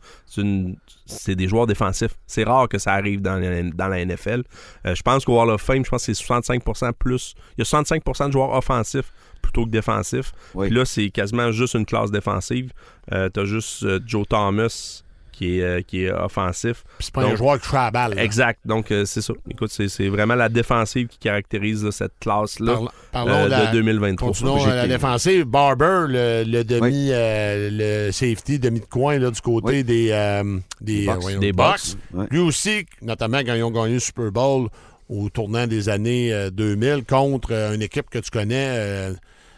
[1.05, 2.15] c'est des joueurs défensifs.
[2.27, 4.43] C'est rare que ça arrive dans, la- dans la NFL.
[4.85, 7.35] Euh, je pense qu'au Hall of Fame, je pense que c'est 65% plus.
[7.57, 10.31] Il y a 65% de joueurs offensifs plutôt que défensifs.
[10.55, 10.67] Oui.
[10.67, 12.71] Puis là, c'est quasiment juste une classe défensive.
[13.11, 15.03] Euh, T'as juste euh, Joe Thomas
[15.35, 16.83] qui est, euh, qui est offensif.
[16.97, 18.15] Puis c'est pas un joueur qui touche à la balle.
[18.15, 18.23] là.
[18.23, 18.59] Exact.
[18.65, 19.33] Donc, euh, c'est ça.
[19.49, 22.79] Écoute, c'est c'est vraiment la défensive qui caractérise là, cette classe-là
[23.15, 24.27] euh, de la- de 2023.
[24.29, 25.43] Continuons à la défensive.
[25.45, 27.69] Barber, le, le demi, euh,
[28.07, 29.83] le safety, demi de coin là, du côté Oui.
[29.83, 31.39] des, euh, des, voyons.
[31.39, 32.25] Ouais.
[32.31, 34.69] Lui aussi, notamment quand ils ont gagné le Super Bowl
[35.09, 39.11] au tournant des années euh, 2000 contre une équipe que tu connais,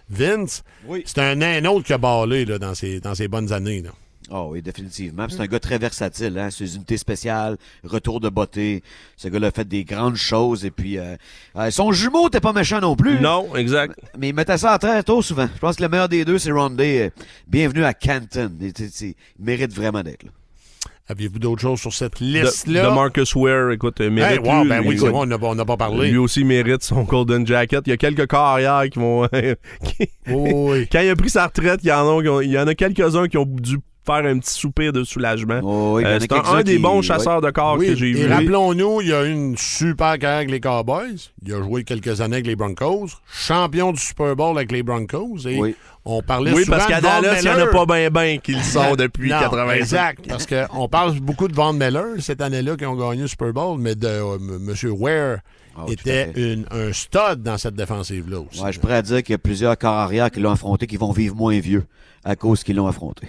[0.10, 0.64] Vince.
[0.88, 1.04] Oui.
[1.06, 3.82] C'est un un autre qui a ballé là, dans, ses, dans ses bonnes années.
[3.82, 3.90] là.
[4.30, 5.28] Oh oui, définitivement.
[5.30, 6.50] C'est un gars très versatile, hein.
[6.52, 8.84] Ses unités spéciales, retour de beauté.
[9.16, 10.66] Ce gars-là a fait des grandes choses.
[10.66, 11.16] Et puis, euh,
[11.56, 13.20] euh, son jumeau t'es pas méchant non plus.
[13.20, 13.98] Non, exact.
[14.18, 15.48] Mais il mettait ça à très tôt souvent.
[15.54, 17.04] Je pense que le meilleur des deux, c'est Rondé.
[17.04, 18.52] Euh, Bienvenue à Canton.
[18.60, 20.32] Il, mérite vraiment d'être là.
[21.10, 22.90] Aviez-vous d'autres choses sur cette liste-là?
[22.90, 25.56] de Marcus Ware, écoute, euh, mérite Hey, wow, lui, ben oui, lui- c'est vrai, on
[25.56, 26.10] n'a pas parlé.
[26.12, 27.82] lui aussi mérite son Golden Jacket.
[27.88, 29.26] Il y a quelques corps arrière qui vont.
[29.86, 30.88] qui- Oui, oui.
[30.92, 33.30] Quand il a pris sa retraite, il y en a, il y en a quelques-uns
[33.30, 35.60] qui ont dû faire un petit soupir de soulagement.
[35.64, 37.01] Oh, oui, Euh, a c'est un, des qui- bons ouais.
[37.03, 38.28] chasseurs de corps Oui, que j'ai et vu.
[38.32, 41.16] rappelons-nous, il y a eu une super carrière avec les Cowboys.
[41.45, 43.08] Il a joué quelques années avec les Broncos.
[43.32, 45.45] Champion du Super Bowl avec les Broncos.
[45.47, 45.76] Et Oui.
[46.05, 48.53] on parlait Oui, souvent parce qu'à Dallas, il n'y en a pas bien ben qui
[48.53, 52.76] le sont depuis Non, 80 Exact, parce qu'on parle beaucoup de Von Miller cette année-là
[52.78, 54.74] qui ont gagné le Super Bowl, mais de euh, M.
[54.99, 55.38] Ware
[55.80, 58.62] Ah, était une- un stud dans cette défensive-là aussi.
[58.64, 61.12] Ouais, je pourrais dire qu'il y a plusieurs corps arrière qui l'ont affronté qui vont
[61.12, 61.86] vivre moins vieux
[62.26, 63.28] à cause qu'ils l'ont affronté.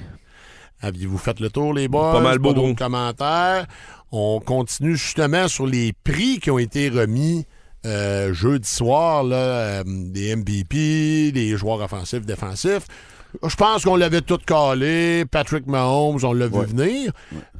[0.80, 2.12] Aviez-vous fait le tour, les boys?
[2.12, 3.66] Pas mal beau, commentaires?
[4.12, 7.46] On continue justement sur les prix qui ont été remis
[7.86, 12.86] euh, jeudi soir, là, euh, des MVP, des joueurs offensifs, défensifs.
[13.46, 15.24] Je pense qu'on l'avait tout calé.
[15.30, 16.64] Patrick Mahomes, on l'a vu Ouais.
[16.66, 17.12] venir.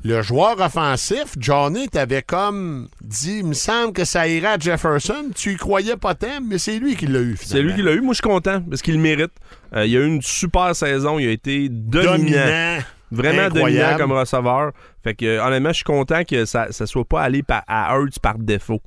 [0.02, 5.26] Le joueur offensif, Johnny, t'avais comme dit, il me semble que ça irait à Jefferson.
[5.34, 7.36] Tu y croyais pas tant, mais c'est lui qui l'a eu.
[7.38, 8.00] C'est lui qui l'a eu.
[8.00, 9.32] Moi, je suis content parce qu'il le mérite.
[9.76, 11.18] Euh, il a eu une super saison.
[11.18, 12.16] Il a été dominant.
[12.16, 12.78] dominant.
[13.10, 13.72] Vraiment Incroyable.
[13.72, 14.72] dominant comme receveur.
[15.02, 17.96] Fait que, euh, honnêtement, je suis content que ça ne soit pas allé par- à
[17.96, 18.80] Hurts par défaut.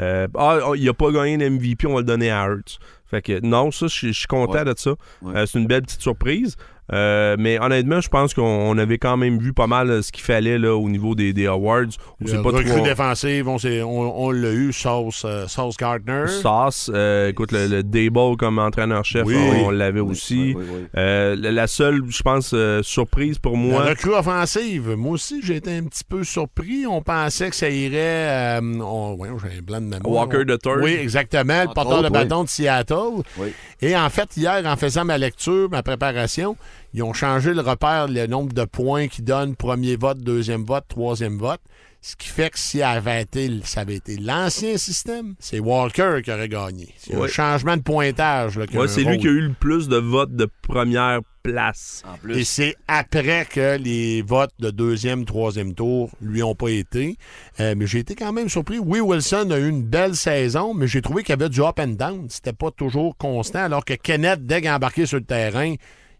[0.00, 2.78] Euh, ah, oh, il a pas gagné le MVP, on va le donner à Hurts.
[3.10, 4.64] Fait que, non, ça, je suis- je suis content Ouais.
[4.64, 4.90] de ça.
[5.22, 5.36] Ouais.
[5.36, 6.56] Euh, c'est une belle petite surprise.
[6.92, 10.10] Euh, mais honnêtement, je pense qu'on on avait quand même vu pas mal euh, ce
[10.10, 11.82] qu'il fallait là, au niveau des, des awards.
[12.20, 15.76] On Le pas recrue trop- défensive, on, s'est- on, on l'a eu, Sauce, euh, Sauce
[15.76, 16.26] Gardner.
[16.28, 19.36] Sauce, euh, écoute, le, le Dable comme entraîneur-chef, Oui.
[19.36, 20.54] on, on l'avait Oui, aussi.
[20.56, 20.86] oui, oui, oui.
[20.96, 25.40] Euh, la, la seule, je pense, euh, surprise pour La moi, recrue offensive, moi aussi,
[25.44, 26.86] j'ai été un petit peu surpris.
[26.86, 27.98] On pensait que ça irait.
[27.98, 30.28] euh, j'ai un blanc de mémoire.
[30.28, 30.80] Walker the Third.
[30.82, 33.22] Oui, exactement, le porteur de bâton de Seattle.
[33.36, 33.48] Oui.
[33.82, 36.56] Et en fait, hier, en faisant ma lecture, ma préparation,
[36.94, 40.84] ils ont changé le repère, le nombre de points qu'ils donnent, premier vote, deuxième vote,
[40.88, 41.60] troisième vote.
[42.00, 46.30] Ce qui fait que si avait été, ça avait été l'ancien système, c'est Walker qui
[46.30, 46.94] aurait gagné.
[46.96, 47.28] C'est un Ouais.
[47.28, 48.56] changement de pointage.
[48.56, 52.04] Ouais, un c'est lui qui a eu le plus de votes de première place.
[52.06, 56.70] En Et plus, c'est après que les votes de deuxième, troisième tour lui ont pas
[56.70, 57.16] été.
[57.58, 58.78] Euh, mais j'ai été quand même surpris.
[58.78, 61.80] Oui, Wilson a eu une belle saison, mais j'ai trouvé qu'il y avait du up
[61.80, 62.26] and down.
[62.28, 65.74] C'était pas toujours constant, alors que Kenneth, dès qu'il a embarqué sur le terrain,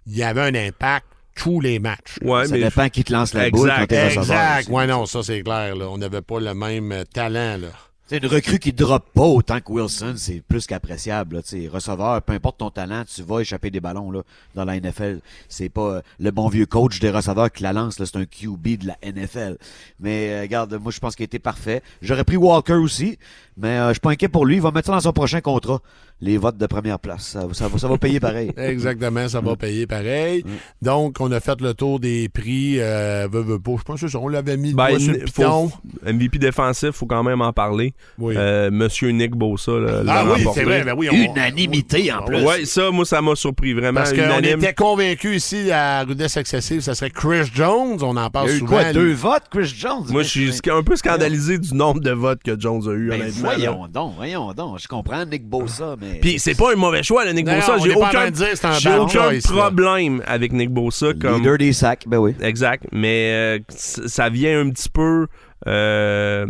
[0.09, 2.17] il y avait un impact tous les matchs.
[2.23, 4.23] Ouais, ça mais dépend qui te lance la Exact, boule quand t'es receveur.
[4.59, 4.69] Exact.
[4.71, 5.77] Ouais, non, ça c'est clair.
[5.77, 5.89] là.
[5.89, 7.59] On n'avait pas le même euh, talent.
[7.59, 7.69] Là.
[8.07, 11.37] C'est une recrue qui drop pas autant que Wilson, c'est plus qu'appréciable.
[11.37, 11.43] là.
[11.43, 14.23] Tu sais, Receveur, peu importe ton talent, tu vas échapper des ballons là,
[14.55, 15.21] dans la NFL.
[15.49, 18.25] C'est pas euh, le bon vieux coach des receveurs qui la lance, là, c'est un
[18.25, 19.59] QB de la NFL.
[20.01, 21.83] Mais euh, regarde, moi je pense qu'il était parfait.
[22.01, 23.19] J'aurais pris Walker aussi,
[23.59, 24.57] mais euh, je suis pas inquiet pour lui.
[24.57, 25.81] Il va mettre ça dans son prochain contrat,
[26.21, 27.23] les votes de première place.
[27.29, 28.53] Ça, ça va, ça va payer pareil.
[28.57, 30.45] Exactement, ça va payer pareil.
[30.83, 32.77] Donc, on a fait le tour des prix.
[32.81, 33.73] Euh, veux, veux pas.
[33.79, 34.19] Je pense que ça.
[34.19, 35.71] On l'avait mis Ben, sur le faut-.
[36.05, 37.95] MVP défensif, faut quand même en parler.
[38.19, 38.35] Oui.
[38.37, 40.61] Euh, Monsieur Nick Bosa, là, l'a ah oui, remporté.
[40.61, 40.85] c'est vrai.
[40.85, 42.43] Ben oui, on- Unanimité en plus.
[42.43, 44.01] Ouais, ça, moi, ça m'a surpris vraiment.
[44.01, 47.99] Parce qu'on était convaincus ici à Rudesse Excessive, ça serait Chris Jones.
[48.03, 48.71] On en Il parle y a eu souvent.
[48.73, 48.93] quoi, lui.
[48.95, 50.05] deux votes, Chris Jones?
[50.11, 53.21] Moi, je suis un peu scandalisé du nombre de votes que Jones a eu, Ben,
[53.21, 53.49] honnêtement.
[53.51, 53.55] là.
[53.57, 54.79] voyons donc, voyons donc.
[54.81, 56.08] Je comprends Nick Bosa, mais...
[56.21, 57.77] Puis c'est pas un mauvais choix, le Nick Non, Bosa.
[57.79, 58.47] on J'ai aucun, dire
[58.79, 59.41] j'ai là.
[59.43, 62.35] problème avec Nick Bosa comme Leader des sacs, ben oui.
[62.41, 65.27] Exact, mais euh, ça vient un petit peu
[65.67, 66.47] euh,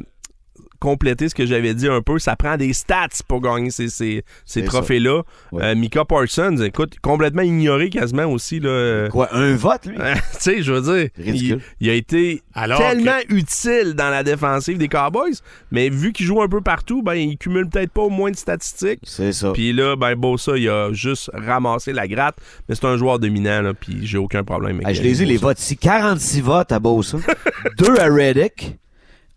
[0.80, 4.24] compléter ce que j'avais dit un peu, ça prend des stats pour gagner ces, ces,
[4.44, 5.22] ces trophées-là.
[5.52, 5.62] Ouais.
[5.64, 8.60] Euh, Mika Parsons, écoute, complètement ignoré quasiment aussi.
[8.60, 9.96] Là, Quoi, un vote, lui?
[10.32, 14.78] tu sais, je veux dire, il, il a été Alors tellement utile dans la défensive
[14.78, 15.34] des Cowboys,
[15.70, 18.36] mais vu qu'il joue un peu partout, ben il cumule peut-être pas au moins de
[18.36, 19.00] statistiques.
[19.02, 19.52] C'est ça.
[19.52, 22.36] Puis là, ben Bosa, il a juste ramassé la gratte,
[22.68, 25.26] mais c'est un joueur dominant, là, puis j'ai aucun problème avec Ah, je les ai,
[25.26, 25.76] les votes ici.
[25.76, 27.18] 46 votes à Bosa,
[27.78, 28.76] 2 à Reddick,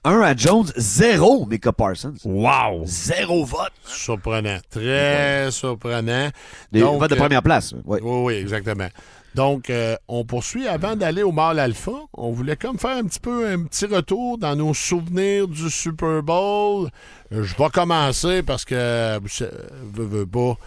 [0.04, 2.16] 1 à Jones, 0 Mika Parsons.
[2.26, 2.82] Wow!
[2.86, 3.72] Zéro vote.
[3.86, 4.58] Surprenant.
[4.70, 6.30] Très surprenant.
[6.72, 7.76] Des Donc, votes de euh, première place.
[7.86, 8.00] Oui.
[8.02, 8.88] Oui, oui, exactement.
[9.36, 10.68] Donc, euh, on poursuit.
[10.68, 14.38] Avant d'aller au mâle alpha, on voulait comme faire un petit peu un petit retour
[14.38, 16.90] dans nos souvenirs du Super Bowl.
[17.32, 19.20] Euh, je vais commencer parce que, euh,
[19.94, 20.58] veux, veux pas,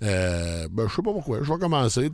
[0.00, 1.38] ben, je sais pas pourquoi.
[1.42, 2.10] Je vais commencer.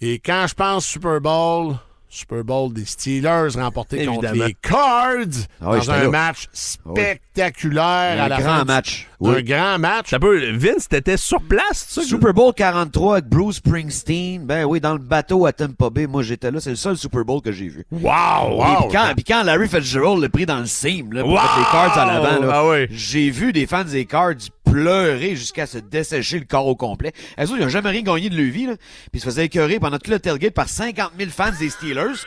[0.00, 1.74] Et quand je pense Super Bowl,
[2.16, 6.08] Super Bowl des Steelers remporté contre les Cards Ah oui, dans un là.
[6.10, 9.08] match spectaculaire à Un la grand fin du- match.
[9.22, 9.42] Un Oui.
[9.44, 10.10] grand match.
[10.10, 12.02] Ça peut, Vince, t'étais sur place, tu?
[12.02, 14.44] Super Bowl 43 avec Bruce Springsteen.
[14.44, 16.06] Ben oui, dans le bateau à Tampa Bay.
[16.06, 16.60] Moi, j'étais là.
[16.60, 17.84] C'est le seul Super Bowl que j'ai vu.
[17.90, 18.64] Wow, Et wow.
[18.88, 21.36] puis quand, puis quand Larry Fitzgerald l'a pris dans le seam, là, pour Wow!
[21.40, 22.86] mettre les Cards à l'avant, là, Ah oui.
[22.90, 24.34] j'ai vu des fans des Cards
[24.66, 27.12] pleurer jusqu'à se dessécher le corps au complet.
[27.38, 28.76] Eux autres, ils n'ont jamais rien gagné de leur vie, là.
[28.76, 32.24] Puis ils se faisaient écœurer pendant tout le tailgate par 50 000 fans des Steelers.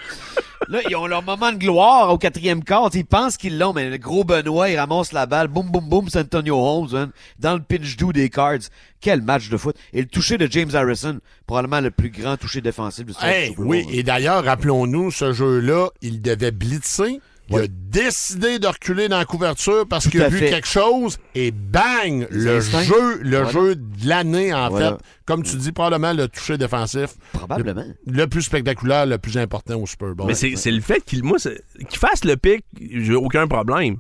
[0.67, 2.89] Là, ils ont leur moment de gloire au quatrième quart.
[2.93, 5.47] Ils pensent qu'ils l'ont, mais le gros Benoît, il ramasse la balle.
[5.47, 8.69] Boum, boum, boum, c'est Antonio Holmes, man, dans le pinch do des Cards.
[9.01, 9.75] Quel match de foot.
[9.93, 13.65] Et le toucher de James Harrison, probablement le plus grand toucher défensif de Hey, Bowl,
[13.67, 17.19] oui, et d'ailleurs, rappelons-nous, ce jeu-là, il devait blitzer.
[17.51, 20.49] Il a décidé de reculer dans la couverture parce qu'il a vu fait.
[20.51, 22.27] quelque chose et bang!
[22.29, 23.49] Le jeu, le Voilà.
[23.51, 24.91] jeu de l'année, en Voilà.
[24.91, 24.97] fait.
[25.25, 27.85] Comme tu dis, probablement le toucher défensif Probablement.
[28.05, 30.27] le plus spectaculaire, le plus important au Super Bowl.
[30.27, 33.97] Mais c'est c'est le fait qu'il moi, c'est- qu'il fasse le pic, j'ai aucun problème.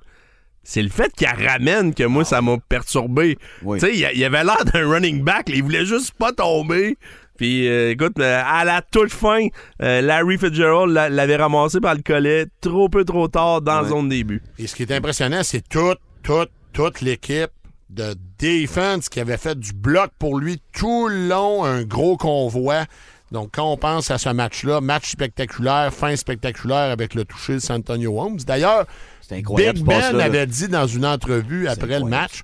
[0.63, 3.39] C'est le fait qu'il ramène que moi, ça m'a perturbé.
[3.63, 3.79] Oui.
[3.79, 6.97] Tu sais, il avait l'air d'un running back, là, il voulait juste pas tomber.
[7.39, 9.47] Puis, euh, écoute, euh, à la toute fin,
[9.81, 13.83] euh, Larry Fitzgerald l'a- l'avait ramassé par le collet trop peu trop tard dans la
[13.83, 13.89] Ouais.
[13.89, 14.43] zone début.
[14.57, 17.49] Et ce qui est impressionnant, c'est toute, toute, toute l'équipe
[17.89, 22.83] de defense qui avait fait du bloc pour lui tout le long, un gros convoi.
[23.31, 27.59] Donc, quand on pense à ce match-là, match spectaculaire, fin spectaculaire avec le toucher de
[27.59, 28.39] San Antonio Holmes.
[28.45, 28.85] D'ailleurs,
[29.21, 30.23] C'est incroyable, Big ce passe-là, Ben là.
[30.25, 32.09] avait dit dans une entrevue après le incroyable.
[32.09, 32.41] match,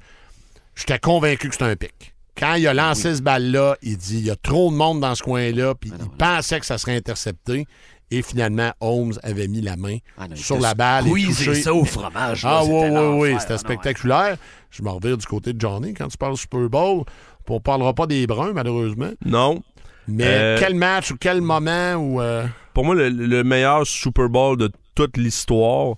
[0.74, 2.14] j'étais convaincu que c'était un pic.
[2.38, 5.16] Quand il a lancé ce balle-là, il dit il y a trop de monde dans
[5.16, 7.66] ce coin-là, puis Ah il pensait que ça serait intercepté.
[8.12, 11.08] Et finalement, Holmes avait mis la main Ah non, sur la balle.
[11.08, 11.62] et squeezé touché.
[11.64, 12.44] ça au fromage.
[12.44, 14.38] là, Ah oui, oui, oui, c'était non, spectaculaire.
[14.70, 17.04] Je me revire du côté de Johnny quand tu parles Super Bowl.
[17.50, 19.12] On parlera pas des Bruns, malheureusement.
[19.24, 19.64] Non.
[20.08, 22.22] Mais Euh, quel match ou quel moment où...
[22.22, 25.96] euh, Pour moi, le, le meilleur Super Bowl de toute l'histoire,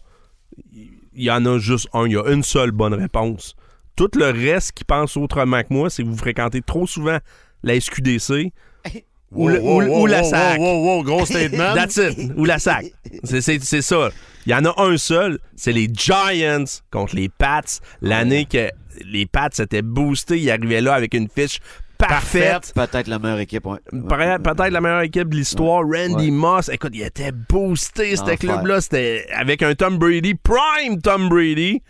[0.74, 2.06] il y en a juste un.
[2.06, 3.54] Il y a une seule bonne réponse.
[3.98, 7.18] Tout le reste qui pense autrement que moi, c'est que vous fréquentez trop souvent
[7.64, 8.54] la SQDC
[9.32, 10.60] ou, le- ou ou la SAC.
[10.60, 11.74] wow, wow, gros statement.
[11.76, 12.32] That's it.
[12.38, 12.93] Ou la SAC.
[13.24, 14.10] C'est- ça.
[14.45, 17.62] Il y en a un seul, c'est les Giants contre les Pats.
[18.02, 18.70] L'année que
[19.06, 21.60] les Pats étaient boostés, ils arrivaient là avec une fiche
[21.98, 22.72] parfaite.
[22.76, 23.80] Peut-être la meilleure équipe, ouais.
[23.91, 26.32] Peut-être la meilleure équipe de l'histoire, Randy Ouais.
[26.32, 26.70] Moss.
[26.70, 28.38] Écoute, il était boosté, Enfer.
[28.38, 28.80] club-là.
[28.82, 31.82] C'était avec un Tom Brady, prime Tom Brady.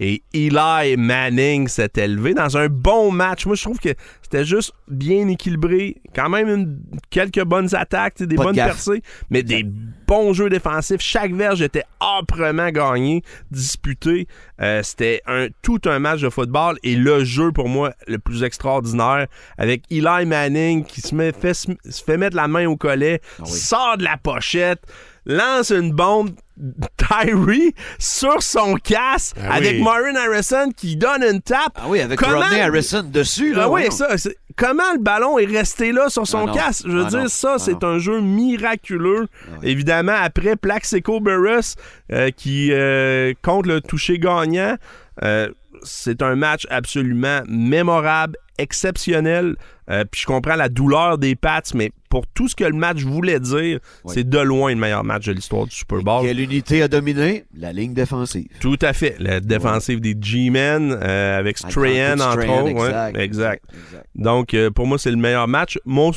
[0.00, 3.46] Et Eli Manning s'est élevé dans un bon match.
[3.46, 3.90] Moi, je trouve que
[4.22, 5.96] c'était juste bien équilibré.
[6.14, 6.80] Quand même une-
[7.10, 9.64] quelques bonnes attaques, des Pas bonnes percées, mais des
[10.06, 11.00] bons jeux défensifs.
[11.00, 14.26] Chaque verge était âprement gagné, disputé.
[14.60, 16.76] Euh, c'était un, tout un match de football.
[16.82, 19.26] Et le jeu, pour moi, le plus extraordinaire,
[19.58, 21.68] avec Eli Manning qui se, met- fait, se
[22.04, 23.50] fait mettre la main au collet, Ah oui.
[23.52, 24.82] sort de la pochette,
[25.26, 26.30] lance une bombe.
[26.96, 30.16] Tyree sur son casque Ah avec oui.
[30.16, 31.72] Harrison qui donne une tape.
[31.74, 33.62] Ah oui, avec Comment- Rodney Harrison dessus, là.
[33.64, 36.84] Ah oui, ça, c'est- comment le ballon est resté là sur son Ah casque?
[36.86, 37.28] Je veux Ah dire, non.
[37.28, 39.26] ça, Ah c'est un jeu miraculeux.
[39.48, 39.58] oui.
[39.68, 41.74] Évidemment, après Plaxico Burrus,
[42.12, 44.76] euh, qui euh, compte le toucher gagnant,
[45.24, 45.48] euh,
[45.82, 49.56] c'est un match absolument mémorable, exceptionnel.
[49.90, 53.02] Euh, Puis je comprends la douleur des Pats, mais pour tout ce que le match
[53.02, 54.14] voulait dire, Oui.
[54.14, 56.24] c'est de loin le meilleur match de l'histoire du Super Bowl.
[56.24, 57.44] Quelle unité a dominé?
[57.54, 58.46] La ligne défensive.
[58.60, 59.16] Tout à fait.
[59.18, 62.72] La défensive des G-Men euh, avec Strahan, entre autres.
[63.14, 63.64] ouais, exact.
[64.14, 65.78] Donc, euh, pour moi, c'est le meilleur match.
[65.84, 66.12] Mon,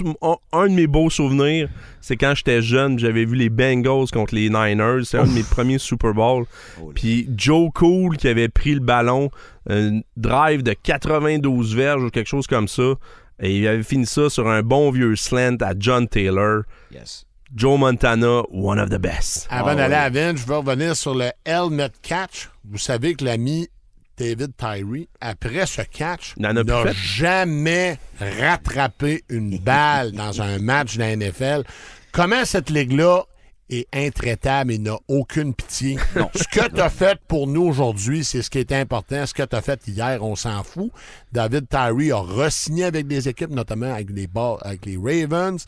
[0.54, 1.68] un de mes beaux souvenirs,
[2.00, 5.04] c'est quand j'étais jeune, j'avais vu les Bengals contre les Niners.
[5.04, 6.46] C'est un de mes premiers Super Bowl.
[6.82, 6.92] Oh.
[6.96, 9.30] Puis Joe Cool qui avait pris le ballon,
[9.70, 12.94] un drive de 92 verges ou quelque chose comme ça.
[13.40, 16.64] Et il avait fini ça sur un bon vieux slant à John Taylor.
[16.92, 17.26] Yes.
[17.56, 19.48] Joe Montana, one of the best.
[19.50, 20.02] Avant Ah d'aller ouais.
[20.02, 22.50] à Vince, je veux revenir sur le helmet catch.
[22.70, 23.70] Vous savez que l'ami
[24.18, 26.52] David Tyree, après ce catch, n'a
[26.94, 31.64] jamais rattrapé une balle dans un match de la NFL.
[32.12, 33.24] Comment cette ligue-là
[33.70, 35.98] est intraitable et n'a aucune pitié?
[36.36, 39.26] Ce que tu as fait pour nous aujourd'hui, c'est ce qui est important.
[39.26, 40.92] Ce que tu as fait hier, on s'en fout.
[41.32, 45.66] David Tyree a re-signé avec des équipes, notamment avec les, Ball- avec les Ravens,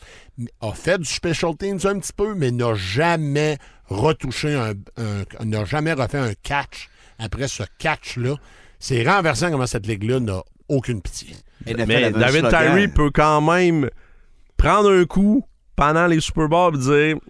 [0.60, 5.64] a fait du special teams un petit peu, mais n'a jamais retouché un, un- n'a
[5.64, 6.88] jamais refait un catch
[7.18, 8.36] après ce catch-là.
[8.78, 11.34] C'est renversant comment cette ligue-là n'a aucune pitié.
[11.66, 11.74] Mais
[12.10, 12.48] David.
[12.48, 13.90] Tyree peut quand même
[14.56, 15.44] prendre un coup
[15.76, 17.20] pendant les Super Bowls et dire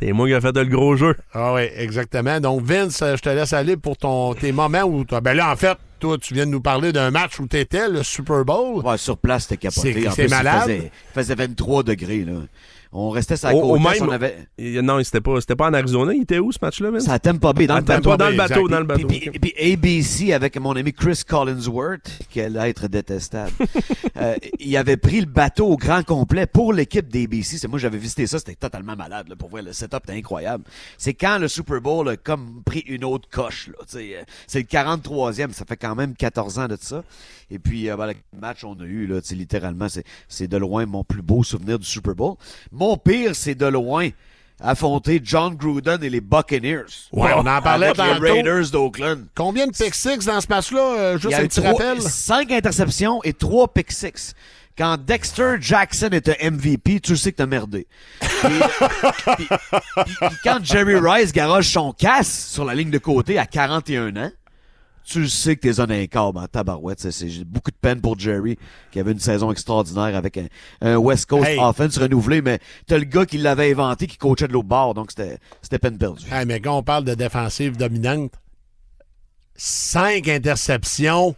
[0.00, 1.14] c'est moi qui ai fait le gros jeu.
[1.32, 2.40] Ah oui, exactement.
[2.40, 5.04] Donc, Vince, euh, je te laisse aller pour ton, tes moments où.
[5.22, 7.88] Ben là, en fait, toi, tu viens de nous parler d'un match où tu étais,
[7.88, 8.84] le Super Bowl.
[8.84, 9.92] Ouais, sur place, c'était capoté.
[9.92, 10.62] C'est- plus, il malade.
[10.62, 12.24] faisait, il faisait 23 degrés.
[12.24, 12.32] Là.
[12.92, 14.48] On restait Au- au côte est, même- on avait...
[14.82, 16.12] Non, c'était pas, c'était pas en Arizona.
[16.12, 16.98] Il était où ce match-là?
[16.98, 18.10] Ça a Tampa Bay, dans le bateau.
[18.10, 19.06] pas dans le bateau, dans le bateau.
[19.06, 23.52] Puis, puis- puis ABC avec mon ami Chris Collinsworth, quel être détestable.
[24.16, 27.56] Euh, il avait pris le bateau au grand complet pour l'équipe d'ABC.
[27.56, 29.28] C'est moi j'avais visité ça, c'était totalement malade.
[29.30, 30.64] Là, pour vrai, le setup était incroyable.
[30.98, 33.68] C'est quand le Super Bowl a comme pris une autre coche.
[33.68, 37.02] Là, tu sais, euh, c'est le 43e, ça fait quand même 14 ans de ça.
[37.50, 40.48] Et puis euh, ben, le match on a eu là, tu sais, littéralement, c'est c'est
[40.48, 42.34] de loin mon plus beau souvenir du Super Bowl.
[42.80, 44.08] Mon pire, c'est de loin
[44.62, 46.84] affronter John Gruden et les Buccaneers.
[47.12, 48.30] Ouais, on en parlait Avec les.
[48.32, 49.26] Raiders d'Oakland.
[49.34, 50.94] Combien de pick six dans ce match-là?
[50.98, 52.02] euh, juste un petit trois- rappel?
[52.02, 54.34] cinq interceptions et trois pick six.
[54.78, 57.86] Quand Dexter Jackson était MVP, tu sais que t'as merdé.
[58.20, 59.48] Puis
[60.42, 64.30] quand Jerry Rice garage son casse sur la ligne de côté à 41 ans,
[65.04, 67.00] tu le sais que t'es un incable en tabarouette.
[67.00, 68.56] C'est- c'est- J'ai beaucoup de peine pour Jerry,
[68.92, 70.46] qui avait une saison extraordinaire avec un,
[70.82, 71.58] un West Coast Hey.
[71.58, 75.10] offense renouvelé, mais t'as le gars qui l'avait inventé, qui coachait de l'autre bord, donc
[75.10, 76.24] c'était c'était peine perdue.
[76.32, 78.32] Hey, mais quand on parle de défensive dominante,
[79.56, 81.34] cinq interceptions,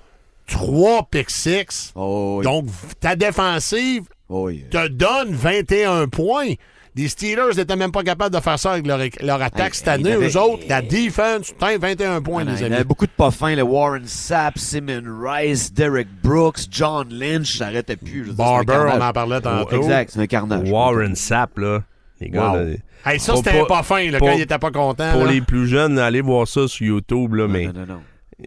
[0.46, 1.92] trois pick six.
[1.94, 2.44] Oh oui.
[2.44, 2.66] Donc,
[3.00, 6.54] ta défensive Oh te donne 21 points.
[6.94, 9.88] Les Steelers n'étaient même pas capables de faire ça avec leur, leur attaque Hey, cette
[9.88, 10.12] année.
[10.12, 12.74] avait- Eux autres, la defense, t'as 21 points, Ah non, les il y amis.
[12.74, 17.66] avait beaucoup de pas fins, le Warren Sapp, Simon Rice, Derek Brooks, John Lynch, ça
[17.68, 18.32] arrêtait plus.
[18.34, 19.74] Barber, on en parlait tantôt.
[19.76, 20.68] Exact, c'est un carnage.
[20.70, 21.82] Warren Sapp, là.
[22.20, 22.56] Les gars, Wow.
[22.56, 22.64] là,
[23.06, 25.12] Hey, ça, c'était pas- pas fin, là, pour- quand il était pas content.
[25.12, 25.32] pour là.
[25.32, 28.00] les plus jeunes, allez voir ça sur YouTube, là, Non, mais non, non, non.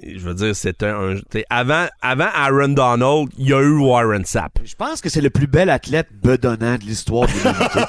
[0.04, 1.16] Je veux dire, c'était un.
[1.50, 4.60] avant, avant Aaron Donald, il y a eu Warren Sapp.
[4.64, 7.80] Je pense que c'est le plus bel athlète bedonnant de l'histoire de l'humanité.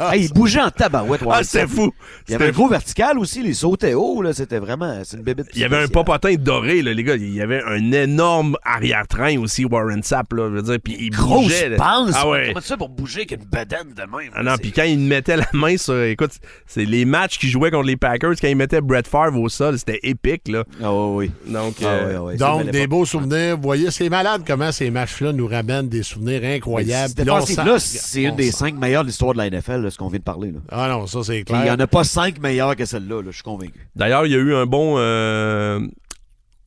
[0.12, 1.70] hey, il bougeait en tabarouette, Ah, Warren c'était Sapp.
[1.76, 1.92] fou!
[2.28, 5.22] Il y avait un gros vertical aussi, il sautait haut, là, c'était vraiment, c'est une
[5.22, 5.46] bébête.
[5.54, 7.16] Il y avait un popotin doré, là, les gars.
[7.16, 10.48] Il y avait un énorme arrière-train aussi, Warren Sapp, là.
[10.50, 11.76] Je veux dire, puis il Grosse bougeait.
[11.76, 12.12] pense.
[12.14, 12.48] Ah ouais.
[12.48, 14.30] Comment tu fais pour bouger avec une bedaine de même?
[14.34, 16.00] Ah non, C'est- puis quand il mettait la main sur.
[16.02, 16.32] Écoute,
[16.66, 19.78] c'est les matchs qu'il jouait contre les Packers, quand il mettait Brett Favre au sol,
[19.78, 20.64] c'était épique, là.
[20.82, 21.52] Ah oui, oui.
[21.52, 23.56] Donc, Ah, euh, Donc, belle des beaux souvenirs.
[23.56, 27.14] Vous voyez, c'est malade comment ces matchs-là nous ramènent des souvenirs incroyables.
[27.14, 27.40] Puis là,
[27.78, 30.18] c'est une des sent- cinq meilleures de l'histoire de la NFL, là, ce qu'on vient
[30.18, 30.50] de parler.
[30.50, 30.58] Là.
[30.70, 31.74] Ah non, ça, c'est Puis il n'y clair.
[31.74, 33.86] en a pas cinq meilleures que celle-là, là, je suis convaincu.
[33.96, 35.80] D'ailleurs, il y a eu un bon euh,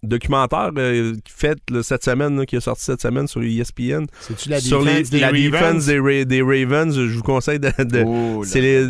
[0.05, 4.05] documentaire euh, fait là, cette semaine, là, qui est sorti cette semaine sur ESPN.
[4.21, 5.51] C'est-tu la sur défense les, des la Ravens?
[5.51, 6.93] défense des, Ra- des Ravens.
[6.95, 7.71] Je vous conseille de.
[7.83, 8.87] de- Oh là les-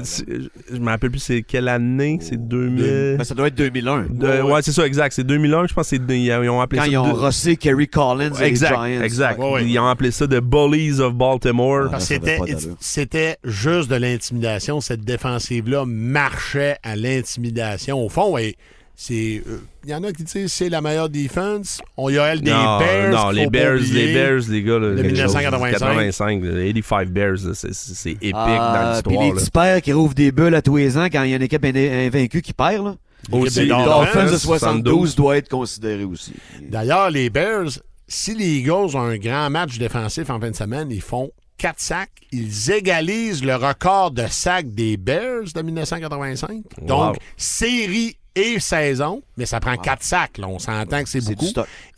[0.71, 2.17] je me rappelle plus c'est quelle année.
[2.21, 3.15] C'est 2000.
[3.17, 4.07] Ben, ça doit être 2001.
[4.09, 5.13] de- ouais, c'est ça, exact.
[5.13, 5.89] C'est 2001, je pense.
[5.89, 6.91] que c'est- Ils ont appelé Quand ça.
[6.91, 9.01] ils ont de- rossé Kerry Collins et les Exact, Giants.
[9.03, 9.39] exact.
[9.39, 9.65] Ouais, ouais.
[9.65, 11.89] Ils ont appelé ça The Bullies of Baltimore.
[11.91, 12.19] Parce avait
[12.79, 14.81] c'était, juste de l'intimidation.
[14.81, 18.03] Cette défensive-là marchait à l'intimidation.
[18.03, 18.55] Au fond, et
[18.97, 21.81] c'est, euh, il y en a qui disent c'est la meilleure défense.
[21.97, 23.11] On y a elle des non, Bears.
[23.11, 25.05] non, les Bears, les Bears, les gars, là, chose.
[25.05, 25.71] 1985.
[25.79, 29.35] 85, là, 85 Bears, c'est, épique Ah, dans Puis les l'histoire.
[29.41, 31.41] petits pères qui rouvrent des bulles à tous les ans quand il y a une
[31.43, 31.75] équipe in-
[32.07, 32.85] invaincue qui perd.
[32.85, 32.95] Là.
[33.31, 36.33] Aussi, Le Dolphins, de 72 doit être considéré aussi.
[36.61, 37.69] D'ailleurs, les Bears,
[38.07, 41.79] si les Eagles ont un grand match défensif en fin de semaine, ils font 4
[41.79, 42.11] sacs.
[42.31, 46.61] Ils égalisent le record de sacs des Bears de 1985.
[46.83, 47.19] Donc, Wow.
[47.35, 50.37] série et saison, mais ça prend 4 sacs.
[50.37, 50.47] là.
[50.47, 51.45] On s'entend que c'est beaucoup.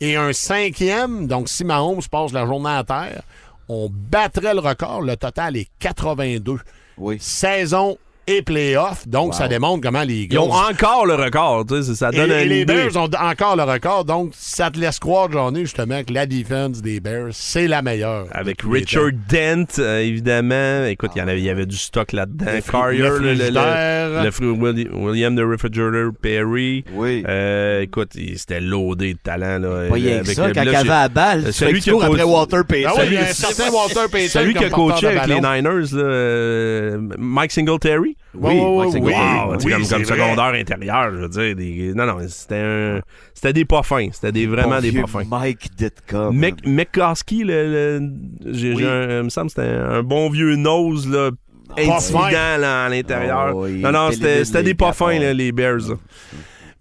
[0.00, 3.22] Et un cinquième, donc si Mahomes passe la journée à terre,
[3.68, 5.02] on battrait le record.
[5.02, 6.58] Le total est 82.
[6.96, 7.18] Oui.
[7.20, 7.98] Saison
[8.28, 9.06] et playoff.
[9.08, 10.34] Donc, ça démontre comment les Eagles...
[10.34, 12.72] Ils ont encore le record, tu sais, ça Et, donne et une les idée.
[12.74, 16.82] Bears ont encore le record, donc ça te laisse croire, Johnny, justement, que la défense
[16.82, 18.26] des Bears, c'est la meilleure.
[18.32, 19.10] Avec Richard.
[19.30, 20.84] Dent, euh, évidemment.
[20.86, 22.46] Écoute, il y, en avait, il y avait du stock là-dedans.
[22.70, 26.84] Carrier, le le, le- le Willi- William the Refrigerator Perry.
[26.92, 27.24] Oui.
[27.26, 29.58] Euh, écoute, il- c'était loadé de talent.
[29.58, 32.22] Là, Pas rien que avec ça, le- quand il avait la balle, celui qui après
[32.22, 32.90] Walter Payton.
[32.92, 35.26] Ah oui, il y a un Celui- certain Walter Payton Celui qui a coaché avec
[35.26, 35.34] les.
[35.40, 38.16] Niners, là, euh, Mike Singletary.
[38.34, 39.12] Oui, oui, oui, c'est oui.
[39.12, 41.56] Wow, oui, comme, comme secondaire intérieur, je veux dire.
[41.56, 41.92] Des...
[41.94, 43.00] Non, non, c'était un...
[43.32, 44.08] C'était des pas fins.
[44.12, 45.24] C'était des, vraiment Bon des vieux pas fins.
[45.28, 46.30] Mike Ditka.
[46.30, 48.12] Mc, McCoskey, le, le-
[48.52, 48.82] j'ai, Oui.
[48.82, 51.30] j'ai un- il me semble que c'était un bon vieux nose, là,
[51.72, 52.30] intimidant fin.
[52.58, 53.56] là, à l'intérieur.
[53.56, 55.88] Oh, non, non, c'était, des pas fins, là, les Bears.
[55.88, 55.94] là.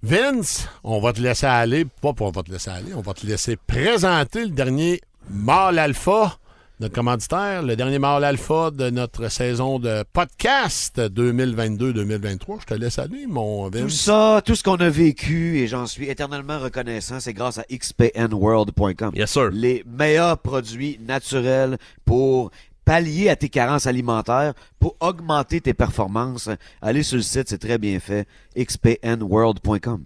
[0.03, 1.85] Vince, on va te laisser aller.
[2.01, 5.79] Pas pour on va te laisser aller, on va te laisser présenter le dernier mâle
[5.79, 6.37] alpha,
[6.79, 12.61] notre commanditaire, le dernier mâle alpha de notre saison de podcast 2022-2023.
[12.61, 13.93] Je te laisse aller, mon Tout Vince.
[13.93, 19.11] ça, tout ce qu'on a vécu, et j'en suis éternellement reconnaissant, c'est grâce à xpnworld.com.
[19.15, 19.49] Yes, sir.
[19.51, 22.51] Les meilleurs produits naturels pour
[22.85, 26.49] pallier à tes carences alimentaires, pour augmenter tes performances.
[26.81, 28.27] Allez sur le site, c'est très bien fait.
[28.55, 30.05] xpnworld.com.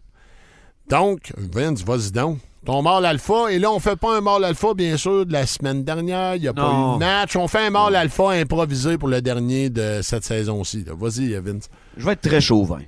[0.88, 2.40] Donc, Vince, vas-y donc.
[2.64, 5.48] Ton mâle alpha, et là, on fait pas un mâle alpha, bien sûr, de la
[5.48, 6.36] semaine dernière.
[6.36, 6.92] Il n'y a pas Non.
[6.92, 7.36] eu de match.
[7.36, 10.86] On fait un mâle alpha improvisé pour le dernier de cette saison-ci.
[10.88, 11.70] Vas-y, Vince.
[11.98, 12.82] Je vais être très chauvin.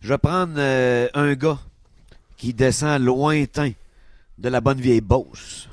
[0.00, 1.58] Je vais prendre euh, un gars
[2.38, 3.72] qui descend lointain
[4.38, 5.68] de la bonne vieille Beauce.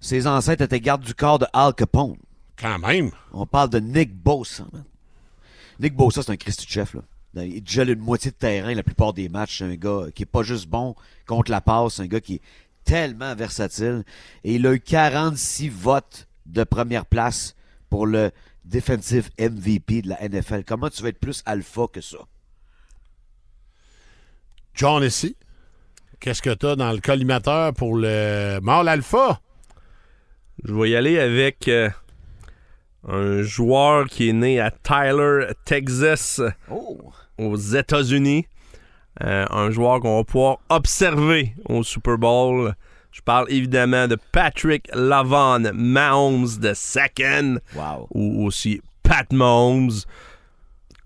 [0.00, 2.16] Ses ancêtres étaient gardes du corps de Al Capone.
[2.58, 3.10] Quand même.
[3.32, 4.84] On parle de Nick Bosa, man.
[5.80, 7.02] Nick Bosa, c'est un Christy chef, là.
[7.34, 9.58] Il gèle une moitié de terrain la plupart des matchs.
[9.58, 10.94] C'est un gars qui est pas juste bon
[11.26, 11.94] contre la passe.
[11.94, 12.42] C'est un gars qui est
[12.84, 14.04] tellement versatile.
[14.44, 17.54] Et il a eu 46 votes de première place
[17.90, 18.30] pour le
[18.64, 20.64] Defensive MVP de la NFL.
[20.66, 22.18] Comment tu vas être plus alpha que ça?
[24.74, 25.36] John ici.
[26.20, 29.40] Qu'est-ce que tu as dans le collimateur pour le mâle alpha?
[30.64, 31.88] Je vais y aller avec euh,
[33.06, 36.40] un joueur qui est né à Tyler, Texas,
[36.70, 36.98] Oh!
[37.38, 38.46] aux États-Unis.
[39.22, 42.74] Euh, un joueur qu'on va pouvoir observer au Super Bowl.
[43.10, 47.58] Je parle évidemment de Patrick Lavon Mahomes de second.
[47.74, 48.06] Wow.
[48.10, 49.90] ou aussi Pat Mahomes.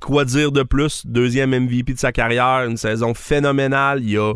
[0.00, 1.06] Quoi dire de plus?
[1.06, 4.02] Deuxième MVP de sa carrière, une saison phénoménale.
[4.02, 4.34] Il y a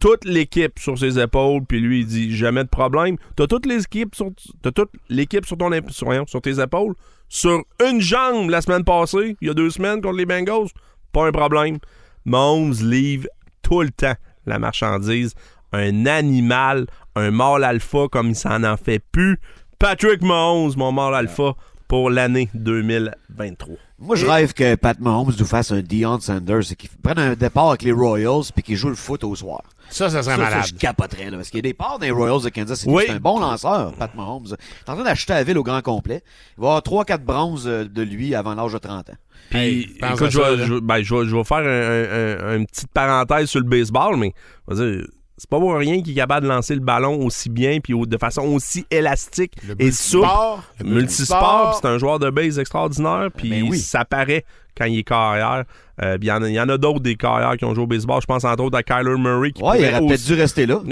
[0.00, 3.16] toute l'équipe sur ses épaules, puis lui, il dit jamais de problème.
[3.34, 4.30] T'as toute l'équipe sur,
[4.62, 6.94] toute l'équipe sur, ton, sur, sur tes épaules.
[7.28, 10.68] Sur une jambe la semaine passée, il y a deux semaines contre les Bengals,
[11.12, 11.78] pas un problème.
[12.24, 13.28] Mahomes livre
[13.62, 14.14] tout le temps
[14.46, 15.34] la marchandise.
[15.72, 16.86] Un animal,
[17.16, 19.38] un mâle alpha comme il s'en en fait plus.
[19.78, 21.54] Patrick Mahomes, mon mâle alpha,
[21.88, 23.76] pour l'année 2023.
[23.98, 27.34] Moi, je rêve que Pat Mahomes nous fasse un Deion Sanders et qu'il prenne un
[27.34, 29.62] départ avec les Royals puis qu'il joue le foot au soir.
[29.88, 30.66] Ça, ça serait Ça, ça, malade.
[30.68, 32.92] je capoterais, là, parce qu'il y a des parts des Royals de Kansas City.
[32.92, 33.04] Oui.
[33.06, 34.48] C'est un bon lanceur, Pat Mahomes.
[34.48, 36.22] Il est en train d'acheter la ville au grand complet.
[36.58, 39.14] Il va avoir 3-4 bronzes euh, de lui avant l'âge de 30 ans.
[39.48, 42.48] Puis, Hey, écoute, je, ça, vais, je- ben, je vais- je vais faire un- un-
[42.52, 44.34] un- une petite parenthèse sur le baseball, mais
[44.68, 45.06] je veux dire,
[45.38, 48.16] c'est pas pour rien qu'il est capable de lancer le ballon aussi bien puis de
[48.18, 50.26] façon aussi élastique et souple.
[50.26, 53.78] multisport, le Multisport, c'est un joueur de base extraordinaire, puis Ben oui.
[53.78, 54.44] ça paraît
[54.76, 55.64] quand il est carrière.
[56.02, 58.20] Euh, il y en a- d'autres des carrières qui ont joué au baseball.
[58.20, 59.52] Je pense entre autres à Kyler Murray.
[59.52, 60.80] Qui Ouais, il aurait peut-être aussi- dû rester là.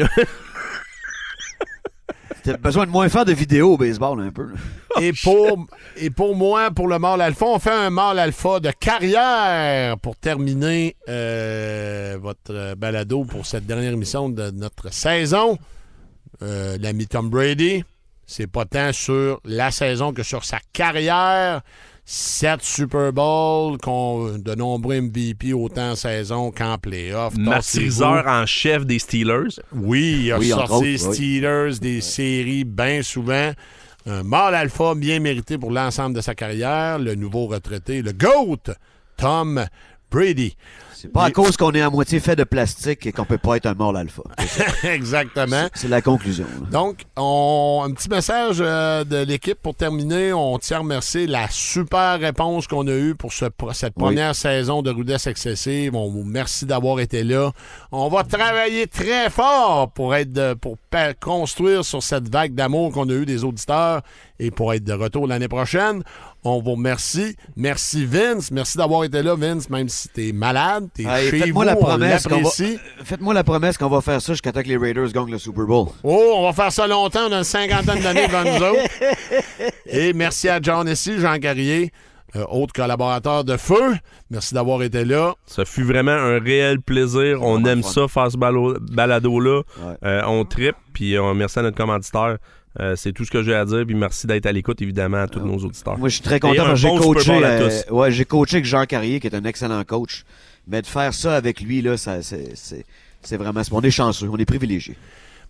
[2.44, 4.48] T'as besoin de moins faire de vidéos au baseball, un peu.
[5.00, 5.66] Et pour,
[5.96, 10.14] et pour moi, pour le mâle alpha, on fait un mâle alpha de carrière pour
[10.14, 15.58] terminer euh, votre balado pour cette dernière émission de notre saison.
[16.42, 17.82] Euh, L'ami Tom Brady,
[18.24, 21.62] c'est pas tant sur la saison que sur sa carrière.
[22.06, 27.34] Sept Super Bowl, qu'on- de nombreux MVP autant en saison qu'en playoff.
[27.36, 29.58] Maîtriseur en chef des Steelers.
[29.72, 30.98] Oui, il a Oui, sorti autres, oui.
[30.98, 33.52] Steelers des séries bien souvent.
[34.06, 36.98] Un mâle alpha bien mérité pour l'ensemble de sa carrière.
[36.98, 38.74] Le nouveau retraité, le GOAT,
[39.16, 39.64] Tom
[40.10, 40.54] Brady.
[40.96, 43.56] C'est pas à cause qu'on est à moitié fait de plastique et qu'on peut pas
[43.56, 44.22] être un mort alpha.
[44.84, 45.68] Exactement.
[45.74, 46.44] C'est la conclusion.
[46.60, 46.68] là.
[46.70, 50.32] Donc, on, un petit message euh, de l'équipe pour terminer.
[50.32, 54.04] On tient à remercier la super réponse qu'on a eue pour ce- pour cette Oui.
[54.04, 55.94] première saison de Rudesse Excessive.
[55.94, 57.50] On vous remercie d'avoir été là.
[57.92, 60.76] On va travailler très fort pour être de- pour
[61.20, 64.02] construire sur cette vague d'amour qu'on a eue des auditeurs
[64.38, 66.02] et pour être de retour l'année prochaine.
[66.42, 67.36] On vous remercie.
[67.56, 68.50] Merci Vince.
[68.50, 71.44] Merci d'avoir été là, Vince, même si t'es malade, t'es Hey, chez vous.
[71.44, 72.36] Faites-moi la on promesse qu'on va...
[72.36, 72.78] l'apprécie.
[73.04, 75.64] Faites-moi la promesse qu'on va faire ça jusqu'à temps que les Raiders gagnent le Super
[75.64, 75.88] Bowl.
[76.02, 77.28] Oh, on va faire ça longtemps.
[77.28, 78.90] On a une cinquantaine d'années devant nous autres.
[79.86, 81.92] Et merci à John ici, Jean Carrier,
[82.36, 83.94] euh, autre collaborateur de Feu.
[84.30, 85.34] Merci d'avoir été là.
[85.46, 87.38] Ça fut vraiment un réel plaisir.
[87.42, 87.88] On aime fun.
[87.90, 89.62] ça, faire ce balado-là.
[89.80, 89.94] Ouais.
[90.04, 92.38] Euh, on tripe, puis on merci à notre commanditaire.
[92.80, 95.28] Euh, c'est tout ce que j'ai à dire, puis merci d'être à l'écoute, évidemment, à
[95.28, 95.96] tous nos auditeurs.
[95.96, 97.40] Moi, je suis très content un parce que j'ai bon coaché.
[97.44, 100.24] Euh, ouais, j'ai coaché avec Jean Carrier, qui est un excellent coach.
[100.66, 102.84] Mais de faire ça avec lui, là, ça, c'est, c'est,
[103.22, 103.60] c'est vraiment.
[103.70, 104.96] On est chanceux, on est privilégiés.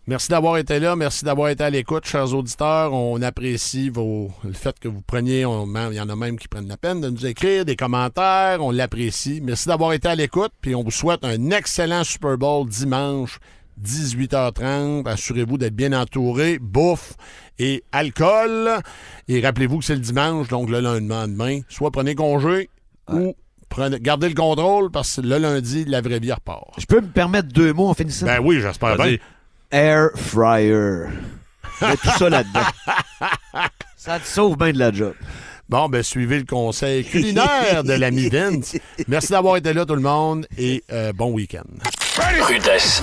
[0.06, 0.96] Merci d'avoir été là.
[0.96, 2.92] Merci d'avoir été à l'écoute, chers auditeurs.
[2.92, 6.46] On apprécie vos, le fait que vous preniez, on- il y en a même qui
[6.46, 8.58] prennent la peine de nous écrire des commentaires.
[8.60, 9.40] On l'apprécie.
[9.42, 10.52] Merci d'avoir été à l'écoute.
[10.60, 13.38] Puis on vous souhaite un excellent Super Bowl dimanche,
[13.82, 15.08] 18h30.
[15.08, 16.58] Assurez-vous d'être bien entouré.
[16.58, 17.14] Bouffe
[17.58, 18.70] et alcool.
[19.28, 22.68] Et rappelez-vous que c'est le dimanche, donc le lendemain, soit prenez congé
[23.10, 23.34] ou
[23.68, 26.64] prenez, gardez le contrôle parce que le lundi, la vraie vie repart.
[26.78, 28.26] Je peux me permettre deux mots en finissant?
[28.26, 29.16] Ben oui, j'espère bien.
[29.70, 31.06] Air fryer.
[31.80, 32.60] Il y a tout ça là-dedans.
[33.96, 35.14] ça te sauve bien de la job.
[35.68, 38.76] Bon, ben suivez le conseil culinaire de l'ami Vince.
[39.08, 41.64] Merci d'avoir été là, tout le monde, et euh, bon week-end.
[42.42, 43.02] Rudesse.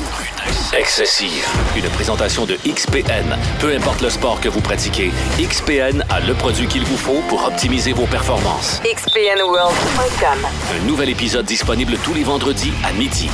[0.77, 1.45] Excessive.
[1.75, 3.37] Une présentation de XPN.
[3.59, 7.45] Peu importe le sport que vous pratiquez, XPN a le produit qu'il vous faut pour
[7.45, 8.81] optimiser vos performances.
[8.83, 10.47] XPNWorld.com.
[10.75, 13.29] Un nouvel épisode disponible tous les vendredis à midi.